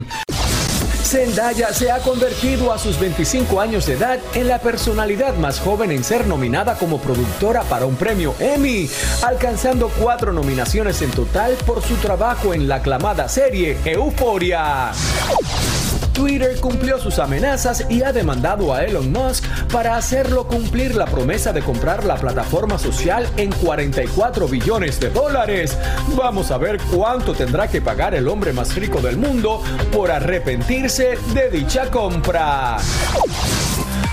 Zendaya 1.09 1.73
se 1.73 1.89
ha 1.91 1.97
convertido 1.97 2.71
a 2.71 2.77
sus 2.77 2.99
25 2.99 3.59
años 3.59 3.87
de 3.87 3.93
edad 3.93 4.19
en 4.35 4.47
la 4.47 4.59
personalidad 4.59 5.35
más 5.37 5.59
joven 5.59 5.89
en 5.89 6.03
ser 6.03 6.27
nominada 6.27 6.75
como 6.75 6.99
productora 6.99 7.63
para 7.63 7.87
un 7.87 7.95
premio 7.95 8.35
Emmy, 8.37 8.87
alcanzando 9.23 9.89
cuatro 9.99 10.31
nominaciones 10.33 11.01
en 11.01 11.09
total 11.09 11.55
por 11.65 11.81
su 11.81 11.95
trabajo 11.95 12.53
en 12.53 12.67
la 12.67 12.75
aclamada 12.75 13.27
serie 13.27 13.75
Euphoria. 13.85 14.91
Twitter 16.19 16.59
cumplió 16.59 16.99
sus 16.99 17.17
amenazas 17.17 17.85
y 17.89 18.03
ha 18.03 18.11
demandado 18.11 18.73
a 18.73 18.83
Elon 18.83 19.09
Musk 19.09 19.45
para 19.71 19.95
hacerlo 19.95 20.45
cumplir 20.49 20.93
la 20.93 21.05
promesa 21.05 21.53
de 21.53 21.61
comprar 21.61 22.03
la 22.03 22.17
plataforma 22.17 22.77
social 22.77 23.25
en 23.37 23.53
44 23.53 24.49
billones 24.49 24.99
de 24.99 25.11
dólares. 25.11 25.77
Vamos 26.17 26.51
a 26.51 26.57
ver 26.57 26.77
cuánto 26.93 27.33
tendrá 27.33 27.69
que 27.69 27.79
pagar 27.79 28.15
el 28.15 28.27
hombre 28.27 28.51
más 28.51 28.75
rico 28.75 28.99
del 28.99 29.15
mundo 29.15 29.63
por 29.93 30.11
arrepentirse 30.11 31.17
de 31.33 31.49
dicha 31.51 31.89
compra. 31.89 32.75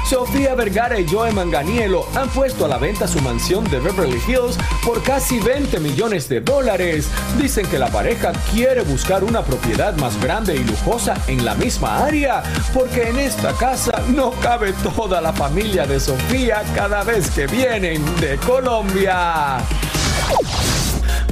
Sofía 0.08 0.54
Vergara 0.54 1.00
y 1.00 1.08
Joe 1.08 1.32
Manganiello 1.32 2.06
han 2.14 2.28
puesto 2.28 2.64
a 2.64 2.68
la 2.68 2.78
venta 2.78 3.08
su 3.08 3.20
mansión 3.20 3.68
de 3.70 3.80
Beverly 3.80 4.20
Hills 4.28 4.56
por 4.84 5.02
casi 5.02 5.40
20 5.40 5.80
millones 5.80 6.28
de 6.28 6.40
dólares. 6.40 7.08
Dicen 7.36 7.66
que 7.66 7.76
la 7.76 7.88
pareja 7.88 8.30
quiere 8.52 8.82
buscar 8.82 9.24
una 9.24 9.42
propiedad 9.42 9.96
más 9.96 10.22
grande 10.22 10.54
y 10.54 10.62
lujosa 10.62 11.16
en 11.26 11.44
la 11.44 11.56
misma 11.56 12.04
área, 12.04 12.44
porque 12.72 13.08
en 13.08 13.18
esta 13.18 13.52
casa 13.54 14.00
no 14.14 14.30
cabe 14.42 14.72
toda 14.94 15.20
la 15.20 15.32
familia 15.32 15.86
de 15.86 15.98
Sofía 15.98 16.62
cada 16.76 17.02
vez 17.02 17.28
que 17.30 17.48
vienen 17.48 18.04
de 18.20 18.36
Colombia. 18.38 19.58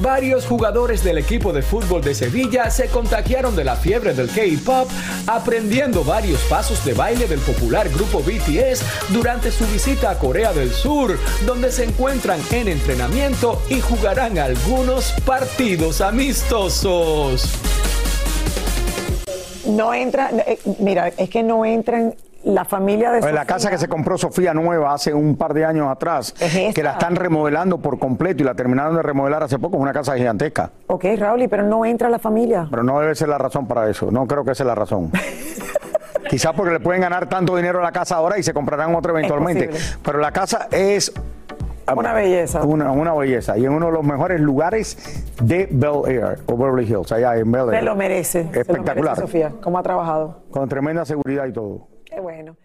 Varios 0.04 0.44
jugadores 0.44 1.02
del 1.02 1.16
equipo 1.16 1.54
de 1.54 1.62
fútbol 1.62 2.02
de 2.02 2.14
Sevilla 2.14 2.70
se 2.70 2.88
contagiaron 2.88 3.56
de 3.56 3.64
la 3.64 3.74
fiebre 3.74 4.12
del 4.12 4.28
K-pop, 4.28 4.86
aprendiendo 5.26 6.04
varios 6.04 6.42
pasos 6.42 6.84
de 6.84 6.92
baile 6.92 7.26
del 7.26 7.40
popular 7.40 7.88
grupo 7.88 8.18
BTS 8.18 8.84
durante 9.14 9.50
su 9.50 9.64
visita 9.64 10.10
a 10.10 10.18
Corea 10.18 10.52
del 10.52 10.70
Sur, 10.72 11.18
donde 11.46 11.72
se 11.72 11.84
encuentran 11.84 12.38
en 12.50 12.68
entrenamiento 12.68 13.62
y 13.70 13.80
jugarán 13.80 14.36
algunos 14.36 15.12
partidos 15.24 16.02
amistosos. 16.02 17.50
No 19.66 19.94
entra, 19.94 20.30
eh, 20.46 20.58
mira, 20.80 21.08
es 21.16 21.30
que 21.30 21.42
no 21.42 21.64
entran 21.64 22.14
la 22.44 22.64
familia 22.64 23.10
de 23.10 23.20
Pues 23.20 23.32
la 23.32 23.40
Sofía. 23.40 23.54
casa 23.54 23.70
que 23.70 23.78
se 23.78 23.88
compró 23.88 24.18
Sofía 24.18 24.52
Nueva 24.54 24.92
hace 24.94 25.12
un 25.14 25.36
par 25.36 25.54
de 25.54 25.64
años 25.64 25.88
atrás, 25.90 26.34
que 26.74 26.82
la 26.82 26.92
están 26.92 27.16
remodelando 27.16 27.78
por 27.78 27.98
completo 27.98 28.42
y 28.42 28.46
la 28.46 28.54
terminaron 28.54 28.96
de 28.96 29.02
remodelar 29.02 29.42
hace 29.42 29.58
poco, 29.58 29.76
es 29.76 29.82
una 29.82 29.92
casa 29.92 30.14
gigantesca. 30.16 30.70
Ok, 30.86 31.04
Raúl, 31.18 31.46
pero 31.48 31.62
no 31.62 31.84
entra 31.84 32.08
la 32.10 32.18
familia. 32.18 32.66
Pero 32.70 32.82
no 32.82 33.00
debe 33.00 33.14
ser 33.14 33.28
la 33.28 33.38
razón 33.38 33.66
para 33.66 33.88
eso, 33.88 34.10
no 34.10 34.26
creo 34.26 34.44
que 34.44 34.52
esa 34.52 34.62
es 34.62 34.66
la 34.66 34.74
razón. 34.74 35.10
Quizás 36.28 36.52
porque 36.54 36.72
le 36.72 36.80
pueden 36.80 37.02
ganar 37.02 37.28
tanto 37.28 37.54
dinero 37.56 37.80
a 37.80 37.82
la 37.82 37.92
casa 37.92 38.16
ahora 38.16 38.38
y 38.38 38.42
se 38.42 38.52
comprarán 38.52 38.94
otra 38.94 39.12
eventualmente. 39.12 39.70
Pero 40.02 40.18
la 40.18 40.32
casa 40.32 40.68
es... 40.70 41.12
Una 41.94 42.14
belleza. 42.14 42.62
Una, 42.62 42.90
una 42.92 43.12
belleza. 43.12 43.58
Y 43.58 43.66
en 43.66 43.72
uno 43.72 43.86
de 43.86 43.92
los 43.92 44.04
mejores 44.04 44.40
lugares 44.40 44.96
de 45.42 45.68
Bel 45.70 46.00
Air 46.06 46.38
o 46.46 46.56
Beverly 46.56 46.84
Hills, 46.90 47.12
allá 47.12 47.36
en 47.36 47.52
Bel 47.52 47.68
Air. 47.68 47.78
Se 47.80 47.82
lo 47.82 47.94
merece. 47.94 48.32
se 48.32 48.38
lo 48.38 48.44
merece, 48.50 48.60
Espectacular. 48.60 49.16
Sofía, 49.16 49.52
cómo 49.60 49.78
ha 49.78 49.82
trabajado. 49.82 50.40
Con 50.50 50.66
tremenda 50.68 51.04
seguridad 51.04 51.44
y 51.46 51.52
todo. 51.52 51.93
Bueno. 52.24 52.56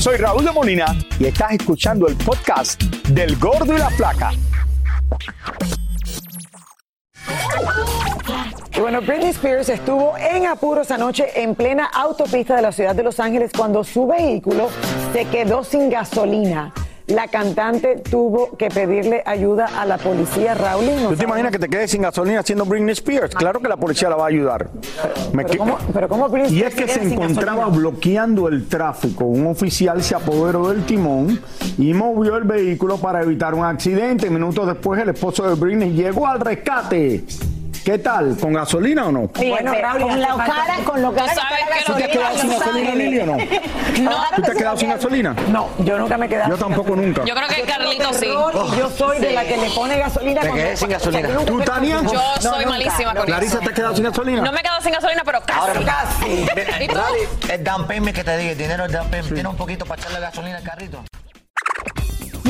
Soy 0.00 0.16
Raúl 0.16 0.44
de 0.44 0.50
Molina 0.50 0.86
y 1.20 1.26
estás 1.26 1.52
escuchando 1.52 2.08
el 2.08 2.16
podcast 2.16 2.82
del 3.10 3.38
Gordo 3.38 3.76
y 3.76 3.78
la 3.78 3.88
Flaca. 3.90 4.32
Y 8.76 8.80
bueno, 8.80 9.00
Britney 9.00 9.28
Spears 9.28 9.68
estuvo 9.68 10.18
en 10.18 10.46
apuros 10.46 10.90
anoche 10.90 11.40
en 11.40 11.54
plena 11.54 11.86
autopista 11.94 12.56
de 12.56 12.62
la 12.62 12.72
ciudad 12.72 12.96
de 12.96 13.04
Los 13.04 13.20
Ángeles 13.20 13.52
cuando 13.56 13.84
su 13.84 14.08
vehículo 14.08 14.68
se 15.12 15.26
quedó 15.26 15.62
sin 15.62 15.88
gasolina. 15.88 16.74
La 17.12 17.28
cantante 17.28 18.02
tuvo 18.10 18.56
que 18.56 18.68
pedirle 18.68 19.22
ayuda 19.26 19.66
a 19.78 19.84
la 19.84 19.98
policía. 19.98 20.54
Raúl, 20.54 20.86
¿no 21.02 21.10
¿Tú 21.10 21.16
te 21.16 21.24
imaginas 21.24 21.52
que 21.52 21.58
te 21.58 21.68
quedes 21.68 21.90
sin 21.90 22.00
gasolina 22.02 22.42
siendo 22.42 22.64
Britney 22.64 22.92
Spears? 22.92 23.34
Claro 23.34 23.60
que 23.60 23.68
la 23.68 23.76
policía 23.76 24.08
la 24.08 24.16
va 24.16 24.24
a 24.24 24.28
ayudar. 24.28 24.70
Me 25.32 25.44
que- 25.44 25.58
pero 25.92 26.08
¿cómo 26.08 26.28
Britney 26.30 26.54
y 26.58 26.62
es 26.62 26.74
que 26.74 26.88
se 26.88 27.02
encontraba 27.02 27.66
bloqueando 27.66 28.48
el 28.48 28.66
tráfico. 28.66 29.26
Un 29.26 29.46
oficial 29.46 30.02
se 30.02 30.14
apoderó 30.14 30.70
del 30.70 30.84
timón 30.86 31.38
y 31.76 31.92
movió 31.92 32.36
el 32.36 32.44
vehículo 32.44 32.96
para 32.96 33.22
evitar 33.22 33.54
un 33.54 33.64
accidente. 33.64 34.30
Minutos 34.30 34.66
después, 34.66 35.00
el 35.02 35.10
esposo 35.10 35.46
de 35.46 35.54
Britney 35.54 35.92
llegó 35.92 36.26
al 36.26 36.40
rescate. 36.40 37.24
¿Qué 37.84 37.98
tal? 37.98 38.36
¿Con 38.40 38.52
gasolina 38.52 39.06
o 39.06 39.12
no? 39.12 39.20
Bueno, 39.28 39.74
Raúl, 39.74 40.02
con 40.02 40.20
la 40.20 40.28
cara, 40.36 40.76
con 40.84 41.02
lo 41.02 41.12
cara 41.12 41.32
¿Tú 41.34 41.40
sabes 41.40 41.64
que 41.78 41.84
¿Tú 41.84 41.94
te 41.94 42.04
has 42.04 42.10
quedado 42.10 42.38
sin 42.38 42.50
gasolina, 42.50 42.94
Lili, 42.94 43.18
o 43.20 43.26
no? 43.26 43.36
¿Tú 44.36 44.42
te 44.42 44.50
has 44.52 44.56
quedado 44.56 44.76
sin 44.76 44.88
gasolina? 44.90 45.34
No, 45.48 45.68
yo 45.80 45.98
nunca 45.98 46.16
me 46.16 46.26
he 46.26 46.28
quedado 46.28 46.50
Yo 46.50 46.56
tampoco 46.56 46.94
nunca. 46.94 47.24
Yo 47.24 47.34
creo 47.34 47.48
que 47.48 47.62
Carlito 47.62 48.12
sí. 48.12 48.20
terror 48.20 48.52
y 48.54 48.78
Yo 48.78 48.90
soy 48.90 49.18
de 49.18 49.28
Sí. 49.30 49.34
la 49.34 49.44
que 49.44 49.56
le 49.56 49.70
pone 49.70 49.98
gasolina. 49.98 50.40
Te 50.42 50.52
quedé 50.52 50.76
sin 50.76 50.88
gasolina. 50.90 51.28
¿Tú, 51.44 51.60
Tania? 51.62 52.02
Yo 52.02 52.12
No, 52.12 52.54
soy 52.54 52.66
malísima 52.66 53.14
con 53.14 53.26
Clarisa, 53.26 53.54
eso. 53.54 53.60
¿te 53.64 53.68
has 53.70 53.74
quedado 53.74 53.94
sin 53.96 54.04
gasolina? 54.04 54.42
No 54.42 54.52
me 54.52 54.60
he 54.60 54.62
quedado 54.62 54.80
sin 54.80 54.92
gasolina, 54.92 55.22
pero 55.24 55.40
casi. 55.42 55.58
Ahora, 55.58 55.80
Casi. 55.84 56.46
El 57.50 57.64
down 57.64 57.86
payment 57.88 58.14
que 58.16 58.22
te 58.24 58.36
diga, 58.38 58.52
el 58.52 58.58
dinero 58.58 58.84
del 58.84 58.92
down 58.92 59.08
payment, 59.10 59.34
tiene 59.34 59.48
un 59.48 59.56
poquito 59.56 59.84
para 59.86 60.00
echarle 60.00 60.20
gasolina 60.20 60.58
al 60.58 60.62
carrito. 60.62 61.02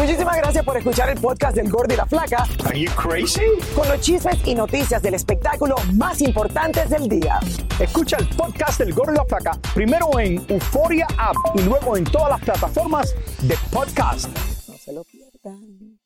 Muchísimas 0.02 0.36
gracias 0.36 0.64
por 0.64 0.76
escuchar 0.76 1.10
el 1.10 1.20
podcast 1.20 1.54
del 1.54 1.70
Gordo 1.70 1.94
y 1.94 1.96
la 1.96 2.04
Flaca. 2.04 2.44
Are 2.66 2.76
you 2.76 2.90
crazy? 2.96 3.40
Con 3.72 3.86
los 3.86 4.00
chismes 4.00 4.36
y 4.44 4.52
noticias 4.52 5.00
del 5.00 5.14
espectáculo 5.14 5.76
más 5.94 6.20
importantes 6.20 6.90
del 6.90 7.08
día. 7.08 7.38
Escucha 7.78 8.16
el 8.18 8.26
podcast 8.30 8.80
del 8.80 8.92
Gordo 8.94 9.12
y 9.12 9.16
la 9.16 9.24
Flaca 9.26 9.52
primero 9.72 10.18
en 10.18 10.44
Euforia 10.48 11.06
App 11.16 11.36
y 11.54 11.62
luego 11.62 11.96
en 11.96 12.02
todas 12.02 12.30
las 12.30 12.40
plataformas 12.40 13.14
de 13.42 13.56
podcast. 13.70 14.26
No 14.66 14.76
se 14.76 14.92
lo 14.92 15.04
pierdan. 15.04 16.00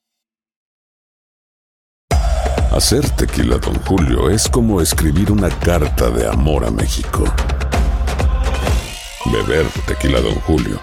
Hacer 2.73 3.09
tequila, 3.17 3.57
Don 3.57 3.77
Julio, 3.87 4.29
es 4.29 4.47
como 4.47 4.83
escribir 4.83 5.33
una 5.33 5.49
carta 5.49 6.11
de 6.11 6.29
amor 6.29 6.67
a 6.67 6.71
México. 6.71 7.25
Beber 9.33 9.65
tequila, 9.87 10.21
Don 10.21 10.35
Julio, 10.41 10.83